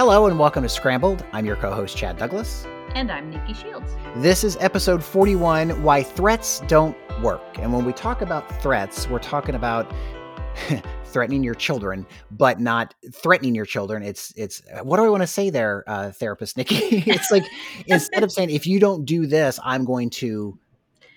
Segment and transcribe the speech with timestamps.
[0.00, 1.26] Hello and welcome to Scrambled.
[1.34, 2.66] I'm your co host, Chad Douglas.
[2.94, 3.94] And I'm Nikki Shields.
[4.16, 7.58] This is episode 41 Why Threats Don't Work.
[7.58, 9.92] And when we talk about threats, we're talking about.
[11.04, 14.02] threatening your children, but not threatening your children.
[14.02, 16.76] It's it's what do I want to say there, uh, therapist Nikki?
[17.06, 17.44] it's like
[17.86, 20.58] instead of saying if you don't do this, I'm going to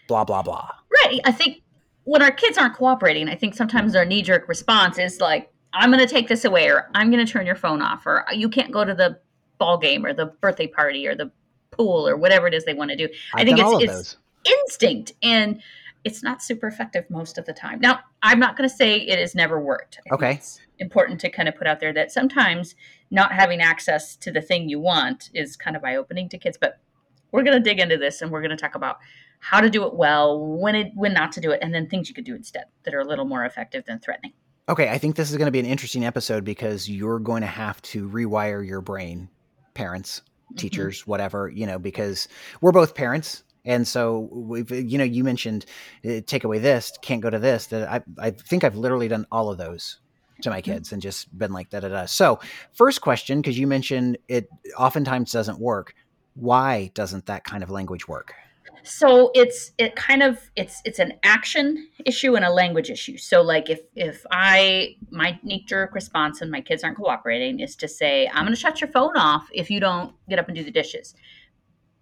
[0.09, 0.70] blah blah blah.
[0.92, 1.22] Right.
[1.23, 1.62] I think
[2.04, 5.91] when our kids aren't cooperating, I think sometimes our knee jerk response is like, I'm
[5.91, 8.50] going to take this away, or I'm going to turn your phone off, or you
[8.50, 9.20] can't go to the
[9.58, 11.31] ball game or the birthday party or the
[11.72, 13.08] pool or whatever it is they want to do.
[13.34, 15.61] I've I think it's it's instinct and
[16.03, 17.80] it's not super effective most of the time.
[17.80, 20.00] Now, I'm not going to say it has never worked.
[20.11, 20.31] I Okay.
[20.33, 22.76] It's important to kind of put out there that sometimes
[23.09, 26.58] not having access to the thing you want is kind of eye opening to kids,
[26.59, 26.80] but
[27.31, 28.98] we're going to dig into this and we're going to talk about
[29.39, 32.08] how to do it well, when it when not to do it, and then things
[32.08, 34.33] you could do instead that are a little more effective than threatening.
[34.69, 37.47] Okay, I think this is going to be an interesting episode because you're going to
[37.47, 39.28] have to rewire your brain,
[39.73, 40.22] parents,
[40.55, 42.30] teachers, whatever, you know, because
[42.61, 43.44] we're both parents.
[43.66, 45.66] And so we've, you know, you mentioned
[46.05, 47.67] uh, take away this, can't go to this.
[47.67, 50.00] That I, I think I've literally done all of those
[50.44, 52.05] to my kids and just been like da da da.
[52.05, 52.39] So,
[52.73, 55.94] first question, because you mentioned it oftentimes doesn't work.
[56.36, 58.33] Why doesn't that kind of language work?
[58.84, 63.42] So it's it kind of it's it's an action issue and a language issue so
[63.42, 67.88] like if if i my knee jerk response and my kids aren't cooperating is to
[67.88, 70.64] say i'm going to shut your phone off if you don't get up and do
[70.64, 71.16] the dishes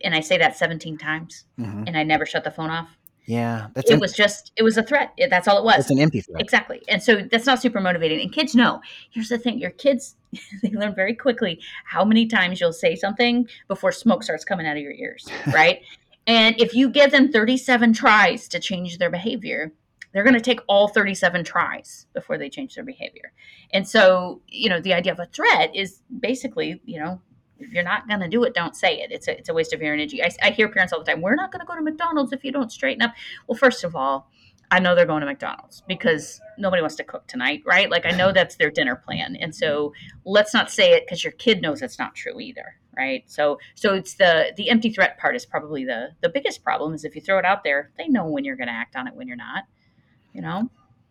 [0.04, 1.84] and i say that 17 times Mhm.
[1.88, 2.90] and i never shut the phone off
[3.28, 5.92] Yeah, that's it em- was just it was a threat that's all it was it's
[5.92, 6.42] an empty threat.
[6.42, 6.82] Exactly.
[6.90, 8.20] And so that's not super motivating.
[8.22, 8.82] And kids know.
[9.12, 10.16] Here's the thing your kids,
[10.64, 14.76] they learn very quickly how many times you'll say something before smoke starts coming out
[14.76, 15.82] of your ears, right?
[16.28, 19.74] And if you give them 37 tries to change their behavior,
[20.12, 23.32] they're going to take all 37 tries before they change their behavior.
[23.72, 27.22] And so, you know, the idea of a threat is basically, you know,
[27.60, 29.12] if you're not going to do it, don't say it.
[29.12, 30.24] It's a, it's a waste of your energy.
[30.24, 32.44] I, I hear parents all the time, we're not going to go to McDonald's if
[32.44, 33.14] you don't straighten up.
[33.48, 34.30] Well, first of all,
[34.72, 37.92] I know they're going to McDonald's because nobody wants to cook tonight, right?
[37.92, 39.36] Like I know that's their dinner plan.
[39.36, 39.94] And so
[40.26, 43.24] let's not say it because your kid knows it's not true either, right?
[43.28, 47.04] So so it's the the empty threat part is probably the the biggest problem is
[47.04, 49.16] if you throw it out there, they know when you're going to act on it
[49.16, 49.64] when you're not.
[50.34, 50.70] You know?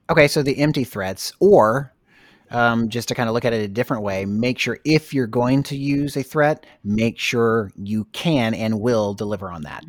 [0.08, 1.94] Okay, so the empty threats, or
[2.50, 5.26] um, just to kind of look at it a different way, make sure if you're
[5.26, 9.84] going to use a threat, make sure you can and will deliver on that.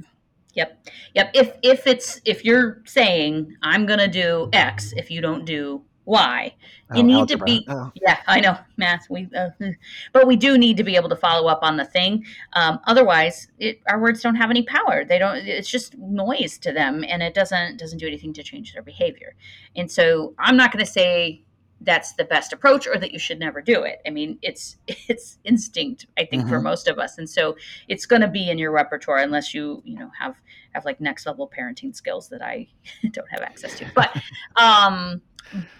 [0.53, 0.87] Yep.
[1.15, 1.31] Yep.
[1.33, 5.81] If if it's if you're saying I'm going to do X if you don't do
[6.11, 6.53] Y,
[6.93, 7.47] you Oh, need algebra.
[7.47, 9.09] to be Oh, Yeah, I know math.
[9.09, 9.51] We, uh,
[10.13, 12.25] but we do need to be able to follow up on the thing.
[12.51, 15.05] Um, otherwise, it, our words don't have any power.
[15.05, 15.37] They don't.
[15.37, 19.35] It's just noise to them, and it doesn't doesn't do anything to change their behavior.
[19.77, 21.43] And so, I'm not going to say
[21.83, 23.99] that's the best approach or that you should never do it.
[24.05, 26.05] I mean, it's it's instinct.
[26.17, 26.63] I think for Mhm.
[26.63, 27.55] most of us, and so
[27.87, 30.35] it's going to be in your repertoire unless you you know have
[30.73, 32.67] have like next level parenting skills that I
[33.11, 33.91] don't have access to.
[33.95, 34.15] But
[34.55, 35.21] um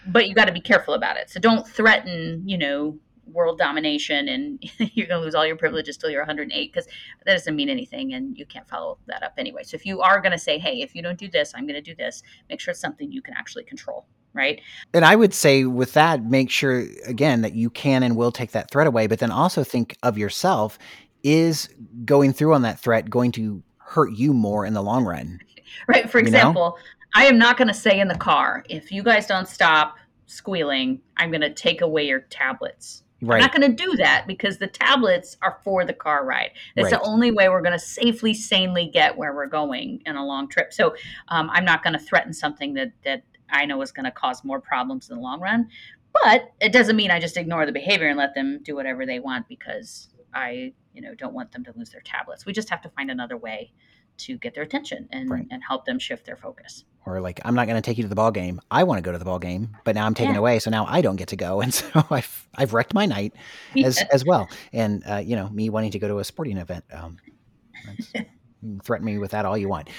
[0.06, 1.29] but you got to be careful about it.
[1.29, 4.62] So don't threaten, you know, world domination and
[4.94, 6.88] you're going to lose all your privileges till you're 108 because
[7.25, 9.63] that doesn't mean anything and you can't follow that up anyway.
[9.63, 11.81] So if you are going to say, hey, if you don't do this, I'm going
[11.81, 14.62] to do this, make sure it's something you can actually control, right?
[14.94, 18.52] And I would say with that, make sure again that you can and will take
[18.52, 20.78] that threat away, but then also think of yourself
[21.24, 21.69] is
[22.06, 25.40] going through on that threat going to hurt you more in the long run?
[25.88, 26.09] Right.
[26.09, 26.28] For You know?
[26.28, 26.78] example,
[27.16, 31.00] I am not going to say in the car, if you guys don't stop squealing,
[31.16, 33.03] I'm going to take away your tablets.
[33.22, 33.36] Right.
[33.36, 36.51] I'm not going to do that because the tablets are for the car ride.
[36.75, 40.25] That's the only way we're going to safely, sanely get where we're going in a
[40.25, 40.74] long trip.
[40.74, 40.95] So
[41.27, 44.44] um, I'm not going to threaten something that that I know is going to cause
[44.44, 45.69] more problems in the long run.
[46.24, 49.19] But it doesn't mean I just ignore the behavior and let them do whatever they
[49.19, 52.45] want because I, you know, don't want them to lose their tablets.
[52.45, 53.71] We just have to find another way
[54.18, 55.48] to get their attention and, Right.
[55.50, 56.83] and help them shift their focus.
[57.06, 58.59] or like I'm not going to take you to the ball game.
[58.69, 60.39] I want to go to the ball game, but now I'm taken Yeah.
[60.39, 63.33] away, so now I don't get to go, and so I've I've wrecked my night
[63.83, 64.03] as Yeah.
[64.12, 64.51] as well.
[64.74, 67.18] And uh, you know, me wanting to go to a sporting event, um,
[67.86, 68.24] that's, you
[68.62, 69.89] can threaten me with that all you want.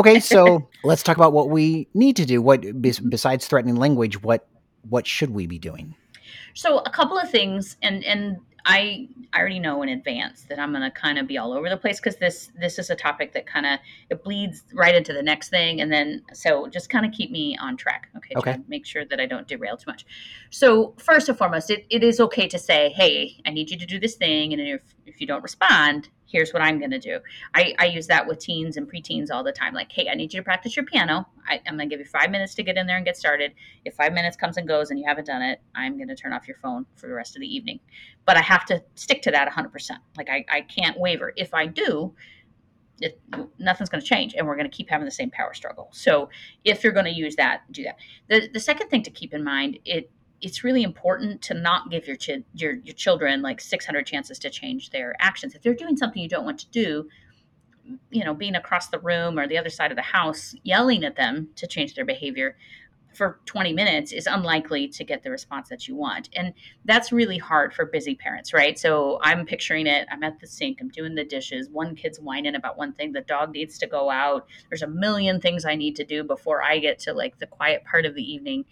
[0.00, 2.40] Okay, so let's talk about what we need to do.
[2.40, 4.48] What besides threatening language, what
[4.88, 5.94] what should we be doing?
[6.54, 10.72] So a couple of things, and and I I already know in advance that I'm
[10.72, 13.34] going to kind of be all over the place because this this is a topic
[13.34, 17.04] that kind of it bleeds right into the next thing, and then so just kind
[17.04, 18.08] of keep me on track.
[18.16, 18.34] Okay.
[18.36, 18.56] Okay.
[18.68, 20.06] Make sure that I don't derail too much.
[20.48, 23.86] So first and foremost, it, it is okay to say, hey, I need you to
[23.86, 27.18] do this thing, and if if you don't respond, here's what I'm going to do.
[27.54, 29.74] I, I use that with teens and preteens all the time.
[29.74, 31.26] Like, hey, I need you to practice your piano.
[31.48, 33.52] I, I'm going to give you five minutes to get in there and get started.
[33.84, 36.32] If five minutes comes and goes and you haven't done it, I'm going to turn
[36.32, 37.80] off your phone for the rest of the evening.
[38.24, 39.90] But I have to stick to that 100%.
[40.16, 41.32] Like, I, I can't waver.
[41.36, 42.14] If I do,
[43.00, 43.20] it,
[43.58, 45.88] nothing's going to change and we're going to keep having the same power struggle.
[45.92, 46.28] So
[46.64, 47.96] if you're going to use that, do that.
[48.28, 50.10] The, the second thing to keep in mind, it
[50.40, 54.50] it's really important to not give your, ch- your your children like 600 chances to
[54.50, 55.54] change their actions.
[55.54, 57.08] If they're doing something you don't want to do,
[58.10, 61.16] you know, being across the room or the other side of the house, yelling at
[61.16, 62.56] them to change their behavior
[63.12, 66.28] for 20 minutes is unlikely to get the response that you want.
[66.34, 66.54] And
[66.84, 68.78] that's really hard for busy parents, right?
[68.78, 70.06] So I'm picturing it.
[70.10, 71.68] I'm at the sink, I'm doing the dishes.
[71.68, 74.46] One kid's whining about one thing, the dog needs to go out.
[74.68, 77.84] There's a million things I need to do before I get to like the quiet
[77.84, 78.64] part of the evening.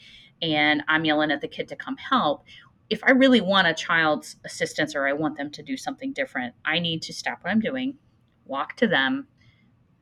[0.42, 2.44] And I'm yelling at the kid to come help.
[2.90, 6.54] If I really want a child's assistance or I want them to do something different,
[6.64, 7.96] I need to stop what I'm doing,
[8.46, 9.26] walk to them,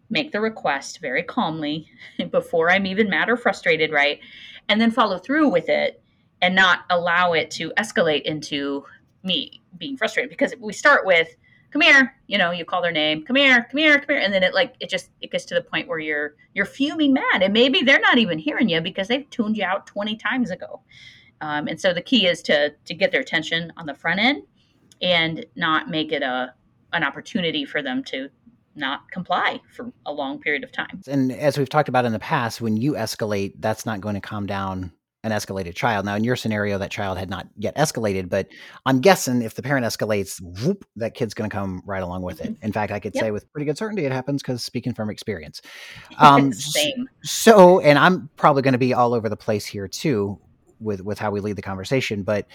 [0.09, 1.88] make the request very calmly
[2.31, 4.21] before I'm even mad or frustrated, right?
[4.69, 6.03] And then follow through with it
[6.43, 8.85] and not allow it to escalate into
[9.23, 11.29] me being frustrated because we start with
[11.76, 14.19] come here you know you call their name come here come here come here.
[14.19, 17.12] And then it like it just it gets to the point where you're you're fuming
[17.12, 17.43] mad.
[17.43, 20.81] And maybe they're not even hearing you because they've tuned you out 20 times ago.
[21.40, 24.43] Um, and so the key is to to get their attention on the front end
[25.02, 26.55] and not make it a
[26.93, 28.28] an opportunity for them to
[28.75, 31.00] not comply for a long period of time.
[31.06, 34.20] And as we've talked about in the past, when you escalate, that's not going to
[34.20, 34.93] calm down
[35.26, 36.06] an escalated child.
[36.06, 38.46] Now, in your scenario, that child had not yet escalated, but
[38.87, 42.40] I'm guessing if the parent escalates, whoop, that kid's going to come right along with
[42.40, 42.56] it.
[42.62, 43.25] In fact, I could Yep.
[43.25, 45.61] say with pretty good certainty it happens because speaking from experience.
[46.19, 47.08] Um, Same.
[47.23, 50.38] So, and I'm probably going to be all over the place here too
[50.81, 52.46] with with how we lead the conversation, but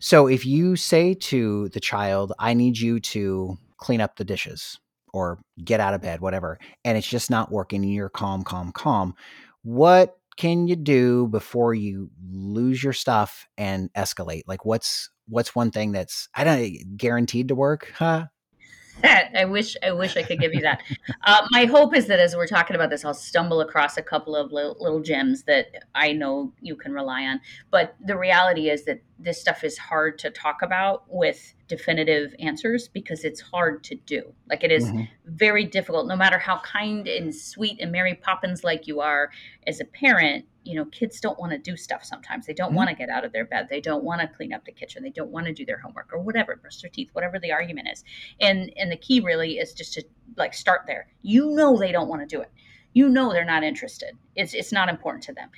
[0.00, 4.78] so if you say to the child, "I need you to clean up the dishes,"
[5.14, 8.72] or get out of bed, whatever, and it's just not working, and you're calm, calm,
[8.72, 9.14] calm,
[9.62, 14.40] what can you do before you lose your stuff and escalate?
[14.46, 17.92] Like, what's what's one thing that's I don't guaranteed to work?
[17.94, 18.24] Huh?
[19.04, 20.80] I wish I wish I could give you that.
[21.24, 24.34] Uh, my hope is that as we're talking about this, I'll stumble across a couple
[24.34, 27.42] of little, little gems that I know you can rely on.
[27.70, 32.88] But the reality is that this stuff is hard to talk about with definitive answers
[32.88, 34.34] because it's hard to do.
[34.48, 35.08] Like it is Mhm.
[35.26, 39.30] very difficult, no matter how kind and sweet and Mary Poppins like you are
[39.66, 40.46] as a parent.
[40.64, 42.46] You know, kids don't want to do stuff sometimes.
[42.46, 42.76] They don't Mhm.
[42.76, 43.68] want to get out of their bed.
[43.70, 45.02] They don't want to clean up the kitchen.
[45.02, 47.88] They don't want to do their homework or whatever, brush their teeth, whatever the argument
[47.92, 48.04] is
[48.40, 50.04] and and the key really is just to
[50.36, 52.50] like start there you know they don't want to do it
[52.92, 54.16] you know they're not interested.
[54.34, 55.50] It's it's not important to them.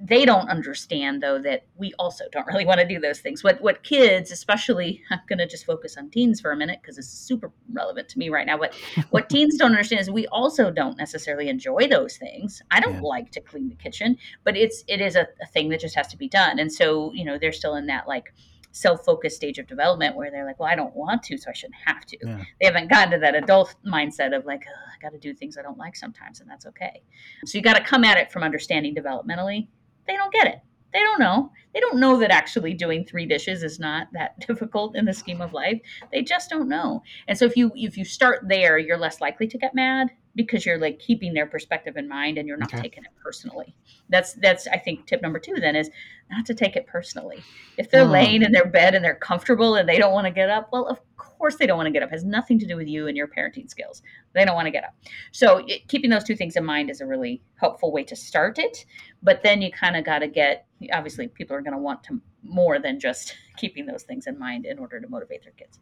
[0.00, 3.44] They don't understand though that we also don't really want to do those things.
[3.44, 6.96] What what kids especially i'm going to just focus on teens for a minute because
[6.98, 8.74] it's super relevant to me right now but
[9.10, 12.62] what teens don't understand is we also don't necessarily enjoy those things.
[12.70, 13.00] I don't Yeah.
[13.08, 16.08] like to clean the kitchen but it's it is a, a thing that just has
[16.08, 16.58] to be done.
[16.58, 18.32] And so you know they're still in that like
[18.72, 21.78] self-focused stage of development where they're like well i don't want to so i shouldn't
[21.84, 22.16] have to.
[22.22, 22.44] Yeah.
[22.60, 25.58] they haven't gotten to that adult mindset of like "Ugh, i got to do things
[25.58, 27.02] i don't like sometimes and that's okay.
[27.44, 29.68] So you got to come at it from understanding developmentally.
[30.06, 30.60] They don't get it.
[30.92, 31.52] They don't know.
[31.72, 35.40] They don't know that actually doing three dishes is not that difficult in the scheme
[35.40, 35.80] of life.
[36.12, 37.02] They just don't know.
[37.28, 40.64] And so if you if you start there you're less likely to get mad because
[40.64, 42.82] you're like keeping their perspective in mind and you're not Okay.
[42.82, 43.74] taking it personally.
[44.08, 45.90] That's that's i think tip number two then is
[46.30, 47.46] not to take it personally.
[47.76, 48.12] If they're Hmm.
[48.12, 50.86] laying in their bed and they're comfortable and they don't want to get up well
[50.86, 52.10] of course they don't want to get up.
[52.10, 54.02] It has nothing to do with you and your parenting skills.
[54.34, 54.94] They don't want to get up.
[55.32, 58.58] So it, keeping those two things in mind is a really helpful way to start
[58.58, 58.84] it
[59.22, 62.20] but then you kind of got to get obviously people are going to want to
[62.42, 65.78] more than just keeping those things in mind in order to motivate their kids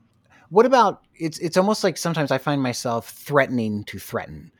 [0.50, 4.50] What about it's it's almost like sometimes I find myself threatening to threaten.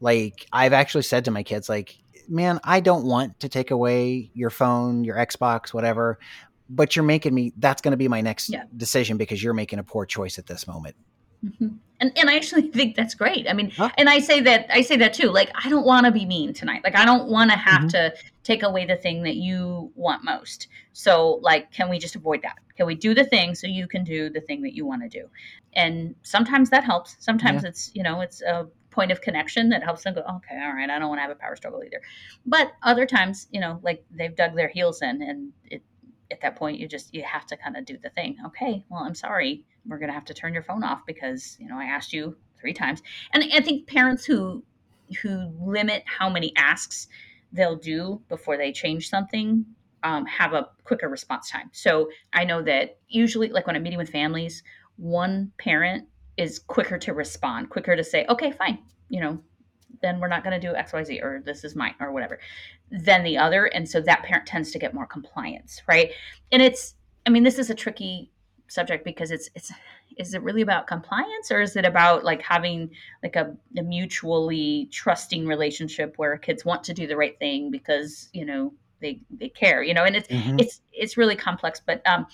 [0.00, 1.96] Like I've actually said to my kids like,
[2.28, 6.18] "Man, I don't want to take away your phone, your Xbox, whatever,
[6.68, 8.64] but you're making me that's going to be my next Yeah.
[8.76, 10.96] decision because you're making a poor choice at this moment."
[11.44, 11.78] Mhm.
[12.00, 13.48] And and I actually think that's great.
[13.48, 13.90] I mean, Huh?
[13.96, 15.28] and I say that I say that too.
[15.30, 16.82] Like I don't want to be mean tonight.
[16.84, 17.90] Like I don't want to have Mhm.
[17.90, 20.68] to take away the thing that you want most.
[20.92, 22.56] So like can we just avoid that?
[22.76, 25.08] Can we do the thing so you can do the thing that you want to
[25.08, 25.28] do?
[25.74, 27.16] And sometimes that helps.
[27.20, 30.72] Sometimes it's, you know, it's a point of connection that helps them go, okay, all
[30.74, 32.00] right, I don't want to have a power struggle either.
[32.44, 35.82] But other times, you know, like they've dug their heels in and it
[36.30, 39.02] at that point you just you have to kind of do the thing okay well
[39.02, 41.84] i'm sorry we're going to have to turn your phone off because you know i
[41.84, 43.02] asked you three times.
[43.32, 44.62] And i think parents who
[45.20, 47.08] who limit how many asks
[47.52, 49.66] they'll do before they change something
[50.04, 51.70] um, have a quicker response time.
[51.72, 54.62] So i know that usually like when i'm meeting with families
[54.96, 59.38] one parent is quicker to respond quicker to say okay fine you know
[60.00, 62.38] then we're not going to do xyz or this is mine or whatever
[62.92, 63.66] than the other.
[63.66, 66.10] And so that parent tends to get more compliance right?
[66.50, 66.94] And it's
[67.26, 68.30] i mean this is a tricky
[68.72, 69.72] subject because it's it's
[70.16, 72.90] is it really about compliance or is it about like having
[73.22, 78.28] like a, a mutually trusting relationship where kids want to do the right thing because
[78.32, 80.60] you know they they care you know and it's Mhm.
[80.60, 82.26] it's it's really complex but um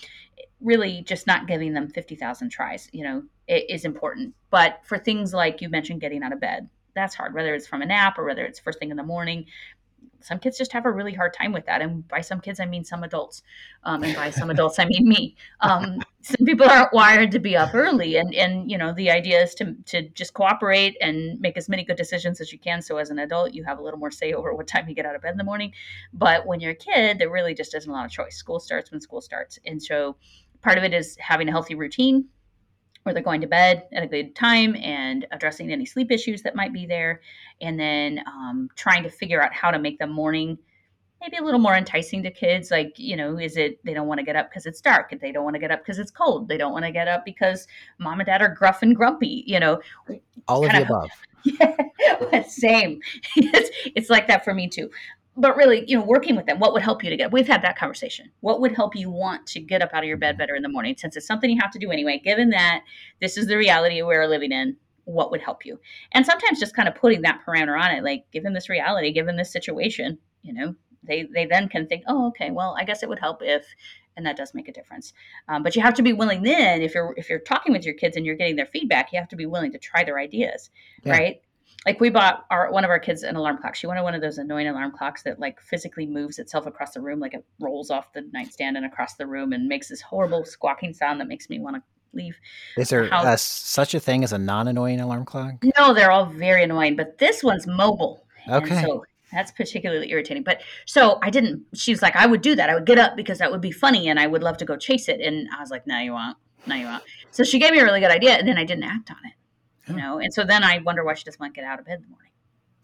[0.61, 5.33] really just not giving them 50,000 tries you know it is important but for things
[5.33, 8.25] like you mentioned getting out of bed that's hard whether it's from a nap or
[8.25, 9.45] whether it's first thing in the morning
[10.21, 12.65] some kids just have a really hard time with that and by some kids i
[12.65, 13.41] mean some adults
[13.83, 15.35] um, and by some adults i mean me.
[15.61, 19.41] Um, some people aren't wired to be up early and and you know the idea
[19.41, 22.97] is to to just cooperate and make as many good decisions as you can so
[22.97, 25.15] as an adult you have a little more say over what time you get out
[25.15, 25.71] of bed in the morning.
[26.13, 28.35] But when you're a kid there really just isn't a lot of choice.
[28.35, 29.59] School starts when school starts.
[29.65, 30.17] And so
[30.61, 32.25] part of it is having a healthy routine
[33.03, 36.55] where they're going to bed at a good time and addressing any sleep issues that
[36.55, 37.21] might be there
[37.61, 40.57] and then um, trying to figure out how to make the morning
[41.21, 44.19] maybe a little more enticing to kids like you know is it they don't want
[44.19, 46.47] to get up because it's dark they don't want to get up because it's cold
[46.47, 49.59] they don't want to get up because mom and dad are gruff and grumpy you
[49.59, 49.79] know
[50.47, 51.09] All of the above.
[51.43, 52.99] yeah, same.
[53.35, 54.89] it's, it's like that for me too.
[55.39, 57.31] But really, you know, working with them, what would help you to get?
[57.31, 58.29] We've had that conversation.
[58.41, 60.69] What would help you want to get up out of your bed better in the
[60.69, 60.95] morning?
[60.97, 62.81] Since it's something you have to do anyway, given that
[63.21, 65.79] this is the reality we're living in, what would help you?
[66.11, 69.37] And sometimes just kind of putting that parameter on it, like given this reality, given
[69.37, 73.09] this situation, you know, they they then can think, oh, okay, well, I guess it
[73.09, 73.65] would help if,
[74.17, 75.13] and that does make a difference.
[75.47, 77.95] Um, but you have to be willing then, if you're if you're talking with your
[77.95, 80.69] kids and you're getting their feedback, you have to be willing to try their ideas
[81.03, 81.13] Yeah.
[81.13, 81.41] right?
[81.85, 83.75] Like we bought our one of our kids an alarm clock.
[83.75, 87.01] She wanted one of those annoying alarm clocks that like physically moves itself across the
[87.01, 90.43] room, like it rolls off the nightstand and across the room and makes this horrible
[90.43, 91.83] squawking sound that makes me want to
[92.13, 92.37] leave.
[92.77, 95.53] Is there uh, such a thing as a non-annoying alarm clock?
[95.77, 98.25] No, they're all very annoying, but this one's mobile.
[98.49, 98.81] Okay.
[98.81, 100.43] so that's particularly irritating.
[100.43, 102.69] But so I didn't, she was like, I would do that.
[102.69, 104.75] I would get up because that would be funny and I would love to go
[104.75, 105.21] chase it.
[105.21, 106.37] And I was like, no, you won't.
[106.65, 107.03] No, you won't.
[107.31, 109.33] So she gave me a really good idea and then I didn't act on it.
[109.89, 111.85] You know, and so then I wonder why she doesn't want to get out of
[111.85, 112.31] bed in the morning.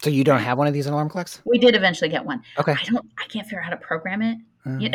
[0.02, 1.40] So you don't have one of these alarm clocks?
[1.44, 2.42] We did eventually get one.
[2.58, 2.72] Okay.
[2.72, 4.38] I don't, I can't figure out how to program it.
[4.78, 4.90] You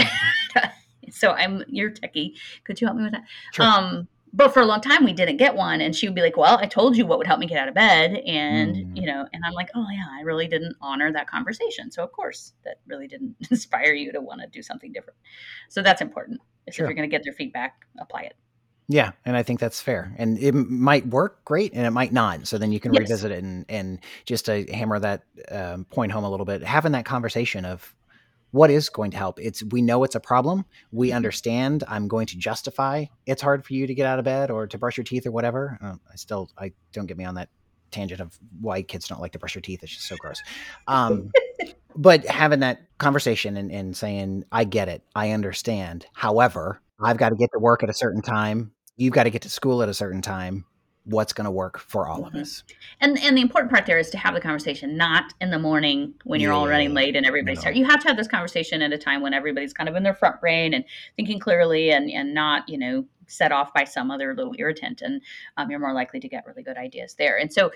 [1.12, 2.34] so I'm, you're techie.
[2.66, 3.24] Could you help me with that?
[3.54, 3.66] Sure.
[3.66, 6.38] Um, but for a long time we didn't get one, and she would be like,
[6.38, 8.98] "Well, I told you what would help me get out of bed," and Mm.
[8.98, 12.12] you know, and I'm like, "Oh yeah, I really didn't honor that conversation." So of
[12.14, 15.18] course, that really didn't inspire you to want to do something different.
[15.68, 16.40] So that's important.
[16.70, 16.86] Sure.
[16.86, 18.36] If you're going to get their feedback, apply it.
[18.92, 20.14] Yeah, and I think that's fair.
[20.18, 22.46] And it might work great, and it might not.
[22.48, 23.02] So then you can Yes.
[23.02, 26.92] revisit it and and just to hammer that um, point home a little bit, having
[26.94, 27.96] that conversation of
[28.52, 29.40] what is going to help.
[29.40, 30.66] It's we know it's a problem.
[30.92, 31.16] We Mhm.
[31.16, 31.84] understand.
[31.88, 34.78] I'm going to justify it's hard for you to get out of bed or to
[34.78, 35.78] brush your teeth or whatever.
[35.82, 37.50] Uh, I still I don't get me on that
[37.92, 39.84] tangent of why kids don't like to brush their teeth.
[39.84, 40.44] It's just so gross.
[40.88, 41.32] Um,
[41.96, 46.06] but having that conversation and, and saying, I get it, I understand.
[46.14, 48.72] However, I've got to get to work at a certain time.
[49.02, 50.64] You've got to get to school at a certain time.
[51.06, 52.64] What's going to work for all of us?
[53.00, 56.14] And and the important part there is to have the conversation not in the morning
[56.26, 57.64] when you're all running late and everybody's No.
[57.64, 57.78] tired.
[57.78, 60.14] You have to have this conversation at a time when everybody's kind of in their
[60.14, 64.36] front brain and thinking clearly and and not you know set off by some other
[64.36, 65.24] little irritant and
[65.58, 67.38] um, you're more likely to get really good ideas there.
[67.40, 67.72] And so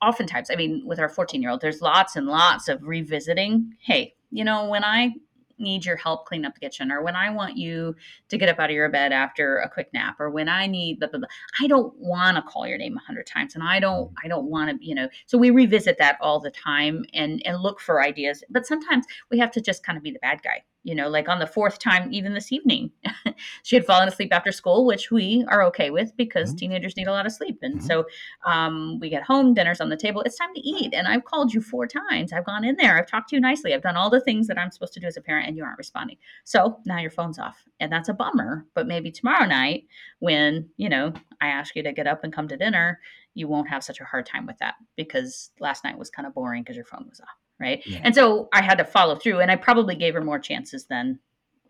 [0.00, 3.74] oftentimes, I mean, with our 14 year old, there's lots and lots of revisiting.
[3.80, 5.14] Hey, you know, when I
[5.58, 7.94] need your help clean up the kitchen or when I want you
[8.28, 10.98] to get up out of your bed after a quick nap or when I need
[10.98, 11.28] blah, blah, blah.
[11.60, 14.14] I don't want to call your name a hundred times and I don't mm.
[14.24, 17.60] I don't want to you know so we revisit that all the time and and
[17.60, 20.62] look for ideas but sometimes we have to just kind of be the bad guy
[20.84, 22.90] you know like on the fourth time even this evening.
[23.64, 26.58] She had fallen asleep after school which we are okay with because Mhm.
[26.58, 27.58] teenagers need a lot of sleep.
[27.62, 27.82] And Mhm.
[27.82, 28.06] so
[28.46, 30.20] um, we get home dinner's on the table.
[30.20, 32.32] It's time to eat and I've called you four times.
[32.32, 32.96] I've gone in there.
[32.96, 33.74] I've talked to you nicely.
[33.74, 35.64] I've done all the things that I'm supposed to do as a parent and you
[35.64, 36.18] aren't responding.
[36.44, 37.64] So now your phone's off.
[37.80, 39.86] And that's a bummer but maybe tomorrow night
[40.20, 43.00] when you know i ask you to get up and come to dinner
[43.34, 46.34] you won't have such a hard time with that because last night was kind of
[46.34, 48.00] boring because your phone was off right Yeah.
[48.04, 51.18] and so i had to follow through and i probably gave her more chances than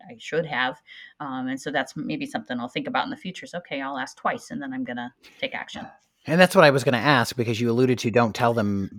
[0.09, 0.81] i should have
[1.19, 3.97] um, and so that's maybe something i'll think about in the future is okay i'll
[3.97, 5.85] ask twice and then i'm gonna take action
[6.27, 8.89] And that's what I was going to ask because you alluded to don't tell them,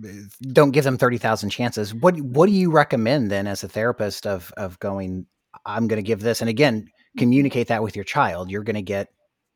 [0.53, 1.93] don't give them thirty thousand chances.
[1.93, 5.25] What What do you recommend then as a therapist of of going?
[5.65, 8.81] I'm going to give this, and again, communicate that with your child, you're going to
[8.81, 9.09] get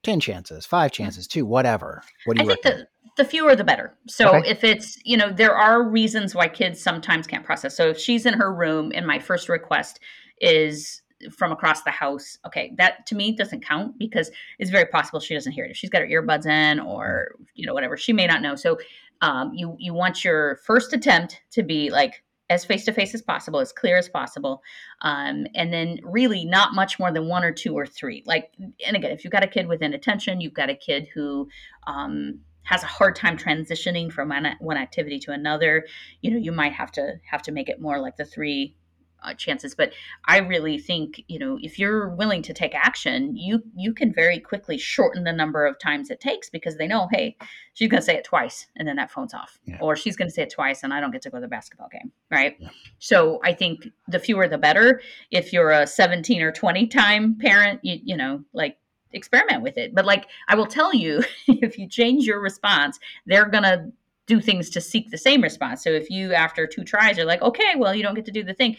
[0.04, 2.04] 10 chances, five chances, two, whatever.
[2.26, 2.88] What do I you think recommend?
[3.18, 3.98] The fewer the better.
[4.08, 4.50] So Okay.
[4.50, 7.76] if it's, you know, there are reasons why kids sometimes can't process.
[7.76, 10.00] So if she's in her room and my first request
[10.40, 11.02] is
[11.38, 15.34] from across the house, okay, that to me doesn't count because it's very possible she
[15.34, 15.72] doesn't hear it.
[15.72, 18.56] If she's got her earbuds in or, you know, whatever, she may not know.
[18.56, 18.80] So
[19.22, 23.22] um, you you want your first attempt to be like as face to face as
[23.22, 24.62] possible, as clear as possible,
[25.04, 28.24] um, and then really not much more than one or two or three.
[28.26, 28.52] Like,
[28.86, 31.48] and again, if you've got a kid with inattention, you've got a kid who
[31.88, 35.86] um, has a hard time transitioning from one, one activity to another,
[36.22, 38.76] you know, you might have to have to make it more like the three
[39.24, 39.76] uh, chances.
[39.76, 39.94] But
[40.26, 44.40] I really think, you know, if you're willing to take action, you you can very
[44.40, 47.38] quickly shorten the number of times it takes because they know, hey,
[47.74, 49.78] she's going to say it twice and then that phone's off, Yeah.
[49.80, 51.48] or she's going to say it twice and I don't get to go to the
[51.48, 52.58] basketball game, right?
[52.98, 55.02] So I think the fewer the better.
[55.30, 58.78] If you're a 17 or 20 time parent, you you know, like
[59.14, 59.94] experiment with it.
[59.94, 63.92] But like I will tell you, if you change your response, they're gonna
[64.28, 65.84] do things to seek the same response.
[65.84, 68.44] So if you after two tries are like, okay, well you don't get to do
[68.44, 68.78] the thing,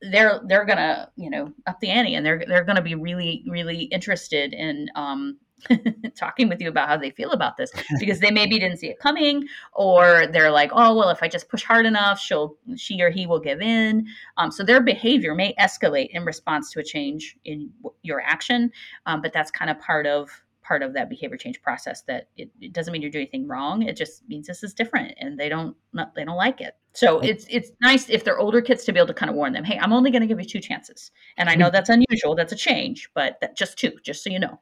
[0.00, 3.84] they're they're gonna you know up the ante and they're they're gonna be really really
[3.84, 5.38] interested in um
[6.16, 8.98] talking with you about how they feel about this because they maybe didn't see it
[8.98, 13.10] coming or they're like oh well if i just push hard enough she'll she or
[13.10, 14.06] he will give in.
[14.36, 18.70] Um, so their behavior may escalate in response to a change in w- your action
[19.06, 20.30] um, but that's kind of part of
[20.68, 23.82] part of that behavior change process that it, it doesn't mean you're doing anything wrong.
[23.82, 26.76] It just means this is different and they don't not, they don't like it.
[26.92, 29.52] So it's it's nice if they're older kids to be able to kind of warn
[29.52, 31.10] them hey i'm only going to give you two chances.
[31.36, 34.40] And i know that's unusual that's a change but that, just two just so you
[34.40, 34.60] know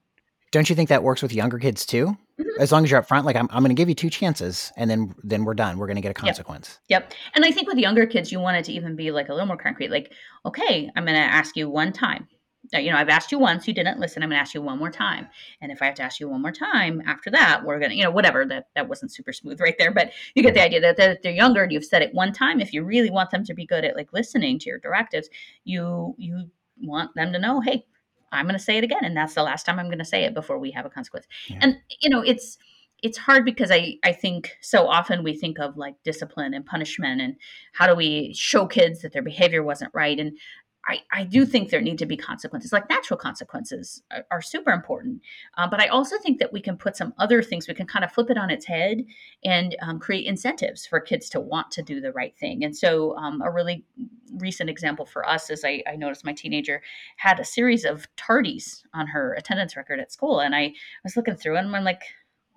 [0.57, 2.17] Don't you think that works with younger kids too?
[2.41, 2.47] Mhm.
[2.59, 4.73] As long as you're up front, like I'm, I'm going to give you two chances,
[4.79, 5.77] and then then we're done.
[5.77, 6.79] We're going to get a consequence.
[6.89, 7.13] Yep.
[7.35, 9.47] And I think with younger kids, you want it to even be like a little
[9.47, 9.91] more concrete.
[9.91, 10.15] Like,
[10.47, 12.27] okay, I'm going to ask you one time.
[12.73, 14.23] You know, I've asked you once, you didn't listen.
[14.23, 15.29] I'm going to ask you one more time.
[15.61, 17.97] And if I have to ask you one more time after that, we're going to,
[17.97, 18.47] you know, whatever.
[18.47, 21.23] That that wasn't super smooth right there, but you get the idea that, that if
[21.23, 22.61] they're younger and you've said it one time.
[22.61, 25.29] If you really want them to be good at like listening to your directives,
[25.65, 27.85] you you want them to know, hey,
[28.33, 30.25] I'm going to say it again, and that's the last time I'm going to say
[30.25, 31.27] it before we have a consequence.
[31.49, 31.59] Yeah.
[31.61, 32.59] And you know, it's
[33.03, 37.21] it's hard because I I think so often we think of like discipline and punishment
[37.21, 37.37] and
[37.73, 40.37] how do we show kids that their behavior wasn't right and
[40.87, 44.71] I, I do think there need to be consequences like natural consequences are, are super
[44.71, 45.21] important
[45.57, 48.05] uh, but i also think that we can put some other things we can kind
[48.05, 49.05] of flip it on its head
[49.45, 53.17] and um, create incentives for kids to want to do the right thing and so
[53.17, 53.85] um, a really
[54.39, 56.83] recent example for us is I, I noticed my teenager
[57.17, 60.73] had a series of tardies on her attendance record at school and i
[61.05, 62.03] was looking through and i'm like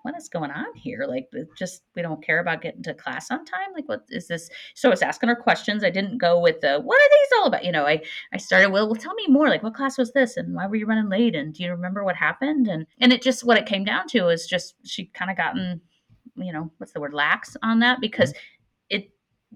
[0.04, 1.06] what is going on here?
[1.08, 3.70] Like, just we don't care about getting to class on time.
[3.74, 4.50] Like, what is this?
[4.76, 5.84] So I was asking her questions.
[5.84, 7.66] I didn't go with the what are these all about?
[7.66, 8.02] You know, I
[8.34, 9.50] I started well, well, tell me more.
[9.50, 11.36] Like, what class was this, and why were you running late?
[11.36, 12.68] And do you remember what happened?
[12.68, 15.82] And and it just what it came down to is just she kind of gotten,
[16.36, 18.98] you know, what's the word, lax on that because mm-hmm.
[18.98, 19.12] it.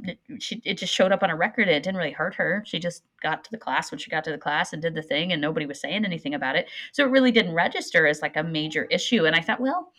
[0.05, 2.63] It, she, it just showed up on a record and it didn't really hurt her.
[2.65, 5.03] She just got to the class when she got to the class and did the
[5.03, 6.67] thing, and nobody was saying anything about it.
[6.93, 9.25] So it really didn't register as like a major issue.
[9.27, 9.91] And I thought, well,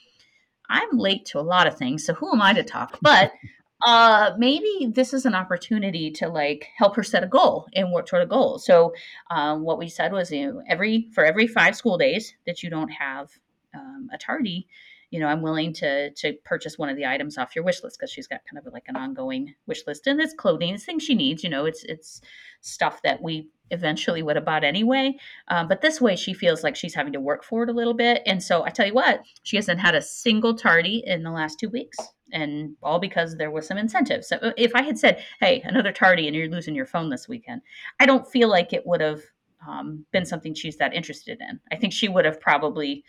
[0.74, 2.98] I'm late to a lot of things, so who am I to talk?
[3.00, 3.32] But
[3.86, 8.06] uh maybe this is an opportunity to like help her set a goal and work
[8.06, 8.58] toward a goal.
[8.58, 8.94] So
[9.30, 12.70] um, what we said was, you know, every for every five school days that you
[12.70, 13.30] don't have
[13.74, 14.66] um, a tardy,
[15.10, 17.98] you know, I'm willing to to purchase one of the items off your wish list
[17.98, 21.02] because she's got kind of like an ongoing wish list, and it's clothing, it's things
[21.02, 21.44] she needs.
[21.44, 22.20] You know, it's it's
[22.60, 25.14] stuff that we eventually would have bought anyway.
[25.48, 27.94] Um, but this way, she feels like she's having to work for it a little
[27.94, 28.22] bit.
[28.26, 31.58] And so I tell you what, she hasn't had a single tardy in the last
[31.58, 31.96] two weeks.
[32.32, 34.24] And all because there was some incentive.
[34.24, 37.60] So if I had said, hey, another tardy and you're losing your phone this weekend,
[38.00, 39.20] I don't feel like it would have
[39.68, 41.60] um, been something she's that interested in.
[41.70, 43.04] I think she would have probably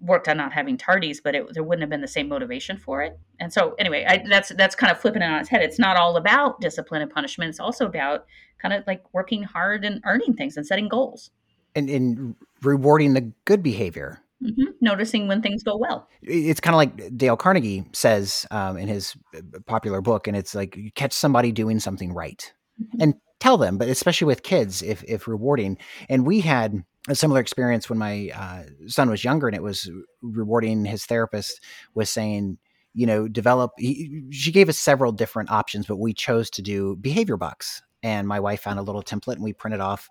[0.00, 3.02] worked on not having tardies, but it, there wouldn't have been the same motivation for
[3.02, 3.18] it.
[3.40, 5.62] And so, anyway, I, that's that's kind of flipping it on its head.
[5.62, 7.50] It's not all about discipline and punishment.
[7.50, 8.26] It's also about
[8.60, 11.30] kind of like working hard and earning things and setting goals.
[11.74, 14.22] And, and rewarding the good behavior.
[14.40, 16.08] hmm Noticing when things go well.
[16.22, 20.54] It's kind of like Dale Carnegie says um, in his uh, popular book, and it's
[20.54, 23.02] like you catch somebody doing something right Mhm.
[23.02, 25.78] and tell them, but especially with kids, if if rewarding.
[26.08, 29.90] And we had a similar experience when my uh, son was younger, and it was
[30.22, 30.84] rewarding.
[30.84, 31.62] His therapist
[31.94, 32.58] was saying,
[32.94, 33.72] you know, develop.
[33.78, 37.82] He, she gave us several different options, but we chose to do behavior bucks.
[38.02, 40.08] And my wife found a little template, and we printed off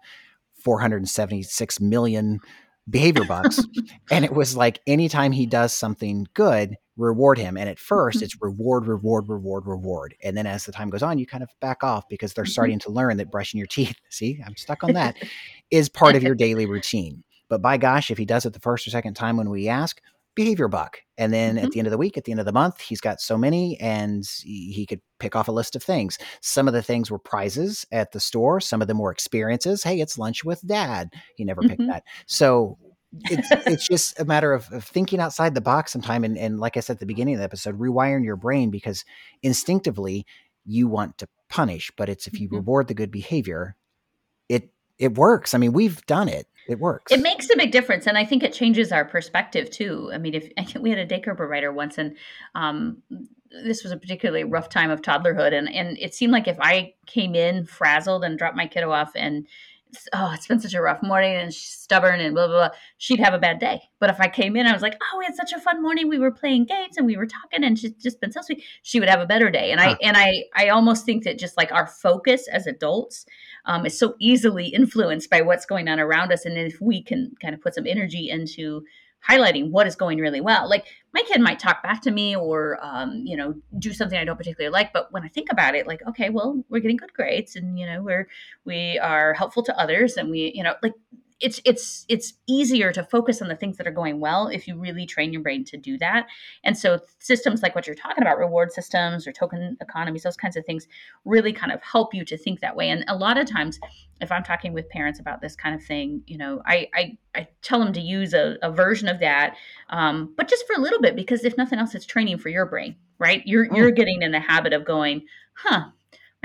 [0.64, 2.40] 476 million
[2.90, 3.66] behavior bucks.
[4.12, 7.58] and it was like anytime he does something good, reward him.
[7.58, 8.24] And at 1st Mhm.
[8.24, 10.16] it's reward, reward, reward, reward.
[10.24, 12.50] And then as the time goes on, you kind of back off because they're Mhm.
[12.50, 15.16] starting to learn that brushing your teeth, see, I'm stuck on that,
[15.72, 17.24] is part of your daily routine.
[17.50, 20.02] But by gosh, if he does it the first or second time when we ask,
[20.36, 21.00] behavior buck.
[21.18, 21.66] And then Mm-hmm.
[21.66, 23.38] at the end of the week, at the end of the month, he's got so
[23.38, 26.18] many and he could pick off a list of things.
[26.42, 29.84] Some of the things were prizes at the store, some of them were experiences.
[29.84, 31.10] Hey, it's lunch with dad.
[31.36, 31.88] He never picked Mhm.
[31.88, 32.04] that.
[32.26, 32.78] So
[33.30, 36.76] it's it's just a matter of, of thinking outside the box sometime and, and like
[36.76, 39.06] I said at the beginning of the episode, rewiring your brain because
[39.42, 40.26] instinctively
[40.66, 42.54] you want to punish, but it's if you Mhm.
[42.56, 43.76] reward the good behavior,
[44.50, 45.54] it it works.
[45.54, 46.48] I mean, we've done it.
[46.68, 47.12] It works.
[47.12, 50.10] It makes a big difference, and I think it changes our perspective too.
[50.14, 52.16] I mean, if we had a daycare provider once, and
[52.56, 53.04] um,
[53.64, 56.94] this was a particularly rough time of toddlerhood, and and it seemed like if I
[57.06, 59.48] came in frazzled and dropped my kiddo off, and
[60.14, 63.20] oh, it's been such a rough morning, and she's stubborn, and blah blah blah, she'd
[63.20, 63.82] have a bad day.
[64.00, 66.08] But if I came in, I was like, oh, we had such a fun morning.
[66.10, 68.64] We were playing games and we were talking, and she's just been so sweet.
[68.84, 69.96] She would have a better day, and Huh.
[70.02, 73.26] I and I I almost think that just like our focus as adults
[73.66, 76.46] um, is so easily influenced by what's going on around us.
[76.46, 78.84] And if we can kind of put some energy into
[79.28, 82.78] highlighting what is going really well, like my kid might talk back to me or,
[82.82, 84.94] um, you know, do something I don't particularly like.
[84.94, 87.86] But when I think about it, like, okay, well, we're getting good grades and, you
[87.86, 88.28] know, we're,
[88.66, 90.94] we are helpful to others and we, you know, like,
[91.40, 94.78] it's it's it's easier to focus on the things that are going well if you
[94.78, 96.28] really train your brain to do that.
[96.64, 100.56] And so systems like what you're talking about reward systems or token economies those kinds
[100.56, 100.88] of things
[101.26, 102.90] really kind of help you to think that way.
[102.90, 103.80] And a lot of times
[104.22, 107.48] if i'm talking with parents about this kind of thing you know i i, I
[107.62, 109.58] tell them to use a, a version of that
[109.90, 112.66] um, but just for a little bit because if nothing else it's training for your
[112.66, 113.42] brain right?
[113.46, 113.78] You're Mm.
[113.78, 115.86] you're getting in the habit of going huh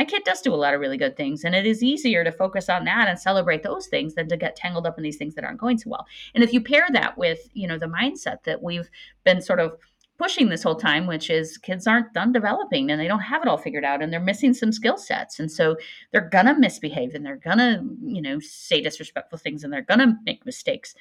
[0.00, 2.32] my kid does do a lot of really good things and it is easier to
[2.32, 5.34] focus on that and celebrate those things than to get tangled up in these things
[5.34, 6.06] that aren't going so well.
[6.34, 8.88] And if you pair that with you know the mindset that we've
[9.24, 9.76] been sort of
[10.18, 13.48] pushing this whole time which is kids aren't done developing and they don't have it
[13.48, 15.38] all figured out and they're missing some skill sets.
[15.38, 15.76] And so
[16.12, 20.46] they're gonna misbehave and they're gonna you know say disrespectful things and they're gonna make
[20.46, 20.94] mistakes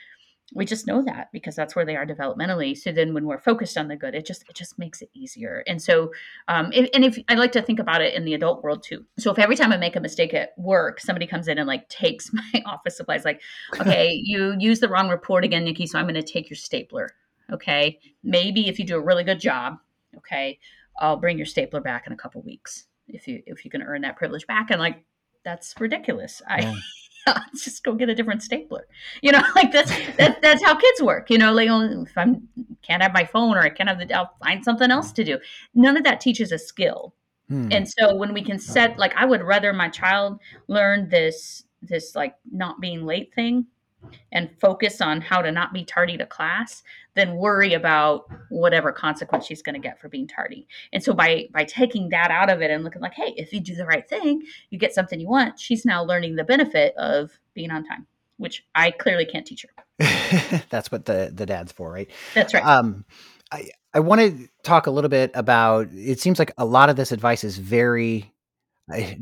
[0.54, 2.78] we just know that because that's where they are developmentally.
[2.78, 5.64] So then when we're focused on the good it just it just makes it easier.
[5.68, 6.12] And so
[6.48, 9.06] um if, and if i like to think about it in the adult world too.
[9.18, 11.88] So if every time i make a mistake at work somebody comes in and like
[11.90, 13.42] takes my office supplies like
[13.80, 17.10] okay you use the wrong report again nikki so i'm going to take your stapler
[17.52, 18.00] okay?
[18.24, 19.78] Maybe if you do a really good job
[20.18, 20.60] okay
[21.00, 24.02] i'll bring your stapler back in a couple weeks if you if you can earn
[24.02, 24.72] that privilege back.
[24.72, 25.04] And like
[25.44, 26.42] that's ridiculous.
[26.48, 26.76] I Yeah.
[27.36, 28.88] Let's just go get a different stapler.
[29.22, 31.30] You know, like that's that, that's how kids work.
[31.30, 32.48] You know, like oh, if I'm
[32.82, 35.40] can't have my phone or I can't have the, I'll find something else to do.
[35.74, 37.14] None of that teaches a skill.
[37.48, 37.68] Hmm.
[37.72, 42.16] And so when we can set, like, I would rather my child learn this this
[42.16, 43.66] like not being late thing
[44.32, 46.84] and focus on how to not be tardy to class
[47.16, 50.68] than worry about whatever consequence she's going to get for being tardy.
[50.94, 53.60] And so by by taking that out of it and looking like, hey, if you
[53.60, 55.60] do the right thing, you get something you want.
[55.60, 58.08] She's now learning the benefit of being on time,
[58.38, 60.64] which I clearly can't teach her.
[60.70, 62.10] That's what the the dad's for, right?
[62.34, 62.66] That's right.
[62.66, 63.06] Um,
[63.52, 65.88] I I want to talk a little bit about.
[65.92, 68.32] It seems like a lot of this advice is very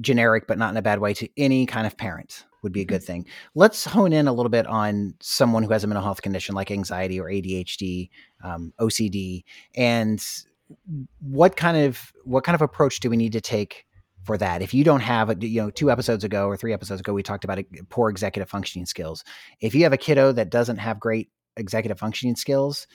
[0.02, 2.86] generic, but not in a bad way to any kind of parent would be a
[2.86, 3.26] good thing.
[3.56, 6.72] Let's hone in a little bit on someone who has a mental health condition like
[6.72, 8.10] anxiety or ADHD,
[8.44, 9.44] um, OCD,
[9.76, 10.24] and
[11.20, 13.86] what kind of what kind of approach do we need to take
[14.24, 14.62] for that?
[14.62, 17.24] If you don't have, a, you know, two episodes ago or three episodes ago, we
[17.24, 19.24] talked about uh, poor executive functioning skills.
[19.62, 22.88] If you have a kiddo that doesn't have great executive functioning skills,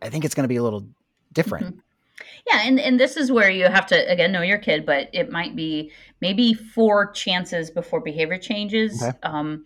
[0.00, 0.88] I think it's going to be a little
[1.32, 1.76] different.
[1.76, 1.80] Mhm.
[2.46, 5.30] Yeah, and, and this is where you have to again know your kid, but it
[5.30, 9.02] might be maybe four chances before behavior changes.
[9.02, 9.16] Okay.
[9.22, 9.64] Um,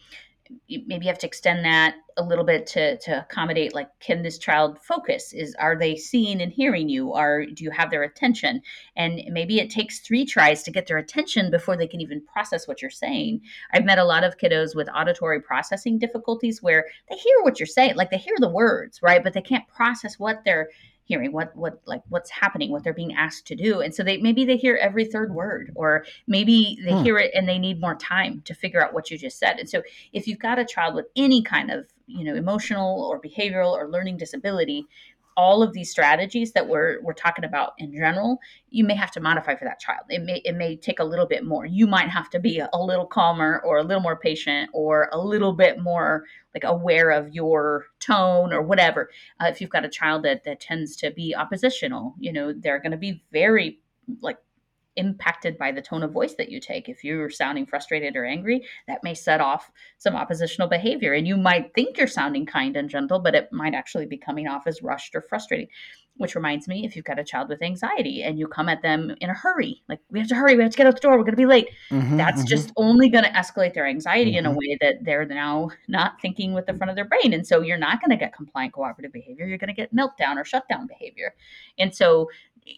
[0.68, 4.38] maybe you have to extend that a little bit to to accommodate like can this
[4.38, 5.32] child focus?
[5.32, 7.12] Is are they seeing and hearing you?
[7.12, 8.60] Are do you have their attention?
[8.96, 12.68] And maybe it takes three tries to get their attention before they can even process
[12.68, 13.40] what you're saying.
[13.72, 17.66] I've met a lot of kiddos with auditory processing difficulties where they hear what you're
[17.66, 19.22] saying like they hear the words right?
[19.22, 20.68] But they can't process what they're
[21.04, 24.18] hearing what what like what's happening what they're being asked to do and so they
[24.18, 27.02] maybe they hear every third word or maybe they Hmm.
[27.02, 29.68] hear it and they need more time to figure out what you just said and
[29.68, 33.72] so if you've got a child with any kind of you know emotional or behavioral
[33.72, 34.86] or learning disability
[35.36, 38.38] all of these strategies that we're we're talking about in general
[38.72, 40.00] you may have to modify for that child.
[40.08, 41.66] It may it may take a little bit more.
[41.66, 45.18] You might have to be a, little calmer or a little more patient or a
[45.18, 49.10] little bit more like aware of your tone or whatever.
[49.40, 52.80] Uh, if you've got a child that that tends to be oppositional you know they're
[52.80, 53.78] going to be very
[54.20, 54.38] like
[54.96, 58.62] impacted by the tone of voice that you take if you're sounding frustrated or angry
[58.86, 62.90] that may set off some oppositional behavior and you might think you're sounding kind and
[62.90, 65.68] gentle but it might actually be coming off as rushed or frustrating
[66.16, 69.14] which reminds me, if you've got a child with anxiety and you come at them
[69.20, 71.12] in a hurry, like we have to hurry, we have to get out the door,
[71.12, 71.68] we're going to be late.
[71.90, 72.46] Mhm, That's mhm.
[72.46, 74.56] just only going to escalate their anxiety in a Mhm.
[74.56, 77.32] way that they're now not thinking with the front of their brain.
[77.32, 79.46] And so you're not going to get compliant cooperative behavior.
[79.46, 81.34] You're going to get meltdown or shutdown behavior.
[81.78, 82.28] And so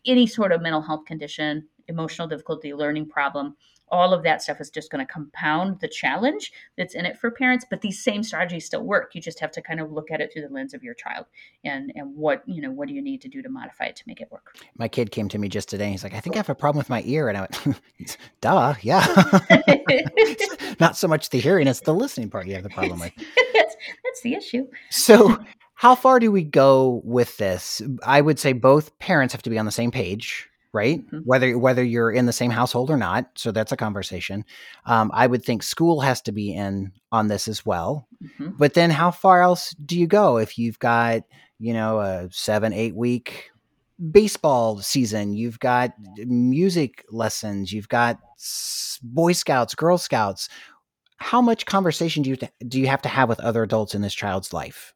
[0.07, 3.57] any sort of mental health condition, emotional difficulty, learning problem,
[3.91, 7.31] all of that stuff is just going to compound the challenge that's in it for
[7.31, 10.23] parents but these same strategies still work you just have to kind of look at
[10.23, 11.27] it through the lens of your child
[11.65, 14.03] and and what you know what do you need to do to modify it to
[14.07, 15.91] make it work My kid came to me just today.
[15.91, 17.29] He's like, I think I have a problem with my ear.
[17.29, 17.79] And I went,
[18.41, 19.05] duh, yeah.
[20.81, 23.13] Not so much the hearing, it's the listening part you have the problem with.
[23.55, 25.39] that's, that's the issue So,
[25.75, 27.83] how far do we go with this?
[28.05, 31.01] I would say both parents have to be on the same page, right?
[31.11, 31.23] Mhm.
[31.25, 33.27] Whether whether you're in the same household or not.
[33.37, 34.45] So that's a conversation.
[34.87, 38.09] Um, I would think school has to be in on this as well.
[38.41, 38.59] Mhm.
[38.59, 41.23] But then, how far else do you go if you've got
[41.61, 43.51] you know a seven eight week
[44.11, 45.35] baseball season?
[45.35, 45.93] You've got
[46.27, 47.73] music lessons.
[47.73, 48.19] You've got
[49.03, 50.49] Boy Scouts, Girl Scouts.
[51.19, 54.15] How much conversation do you do you have to have with other adults in this
[54.15, 54.94] child's life?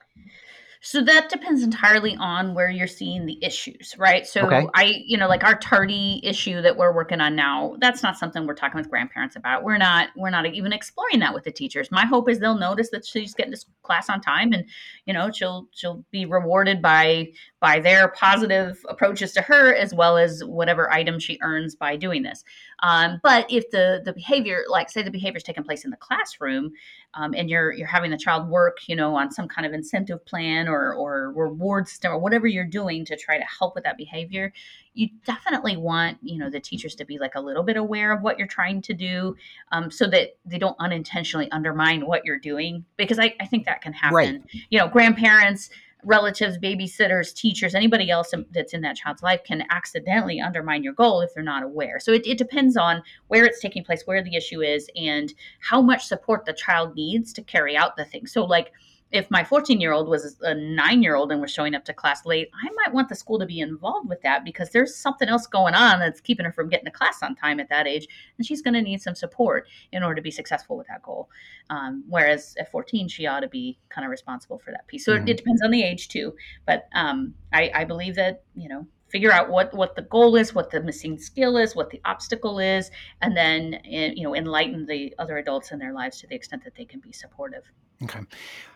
[0.81, 4.27] So that depends entirely on where you're seeing the issues, right?
[4.27, 4.67] So Okay.
[4.75, 8.47] I, you know, like our tardy issue that we're working on now, that's not something
[8.47, 9.65] we're talking with grandparents about.
[9.65, 11.91] We're not we're not even exploring that with the teachers.
[11.91, 13.55] My hope is they'll notice that she's getting
[13.89, 14.65] class on time and,
[15.07, 20.17] you know, she'll she'll be rewarded by by their positive approaches to her as well
[20.17, 22.45] as whatever item she earns by doing this.
[22.81, 25.97] Um, but if the the behavior, like say the behavior is taking place in the
[25.97, 26.71] classroom,
[27.15, 30.25] um, and you're you're having the child work, you know, on some kind of incentive
[30.27, 33.97] plan or or reward system or whatever you're doing to try to help with that
[33.97, 34.53] behavior,
[34.99, 38.23] you definitely want you know the teachers to be like a little bit aware of
[38.23, 39.37] what you're trying to do,
[39.73, 43.81] um, so that they don't unintentionally undermine what you're doing because I, I think that
[43.81, 44.15] can happen.
[44.15, 44.43] Right.
[44.71, 45.71] You know, grandparents.
[46.05, 51.21] Relatives, babysitters, teachers, anybody else that's in that child's life can accidentally undermine your goal
[51.23, 51.99] if they're not aware.
[51.99, 55.83] So it, it depends on where it's taking place, where the issue is, and how
[55.83, 58.29] much support the child needs to carry out the thing.
[58.29, 58.71] So, like,
[59.11, 61.95] if my 14 year old was a nine year old and was showing up to
[61.95, 65.29] class late, I might want the school to be involved with that because there's something
[65.29, 68.07] else going on that's keeping her from getting to class on time at that age.
[68.37, 71.31] And she's going to need some support in order to be successful with that goal.
[71.71, 75.05] Um, whereas at 14, she ought to be kind of responsible for that piece.
[75.07, 75.23] So Mhm.
[75.23, 76.35] it, it depends on the age too.
[76.67, 80.55] But um, I, I believe that, you know, figure out what what the goal is
[80.55, 82.91] what the missing skill is what the obstacle is
[83.23, 86.63] and then eh, you know enlighten the other adults in their lives to the extent
[86.65, 87.65] that they can be supportive
[88.01, 88.21] Okay.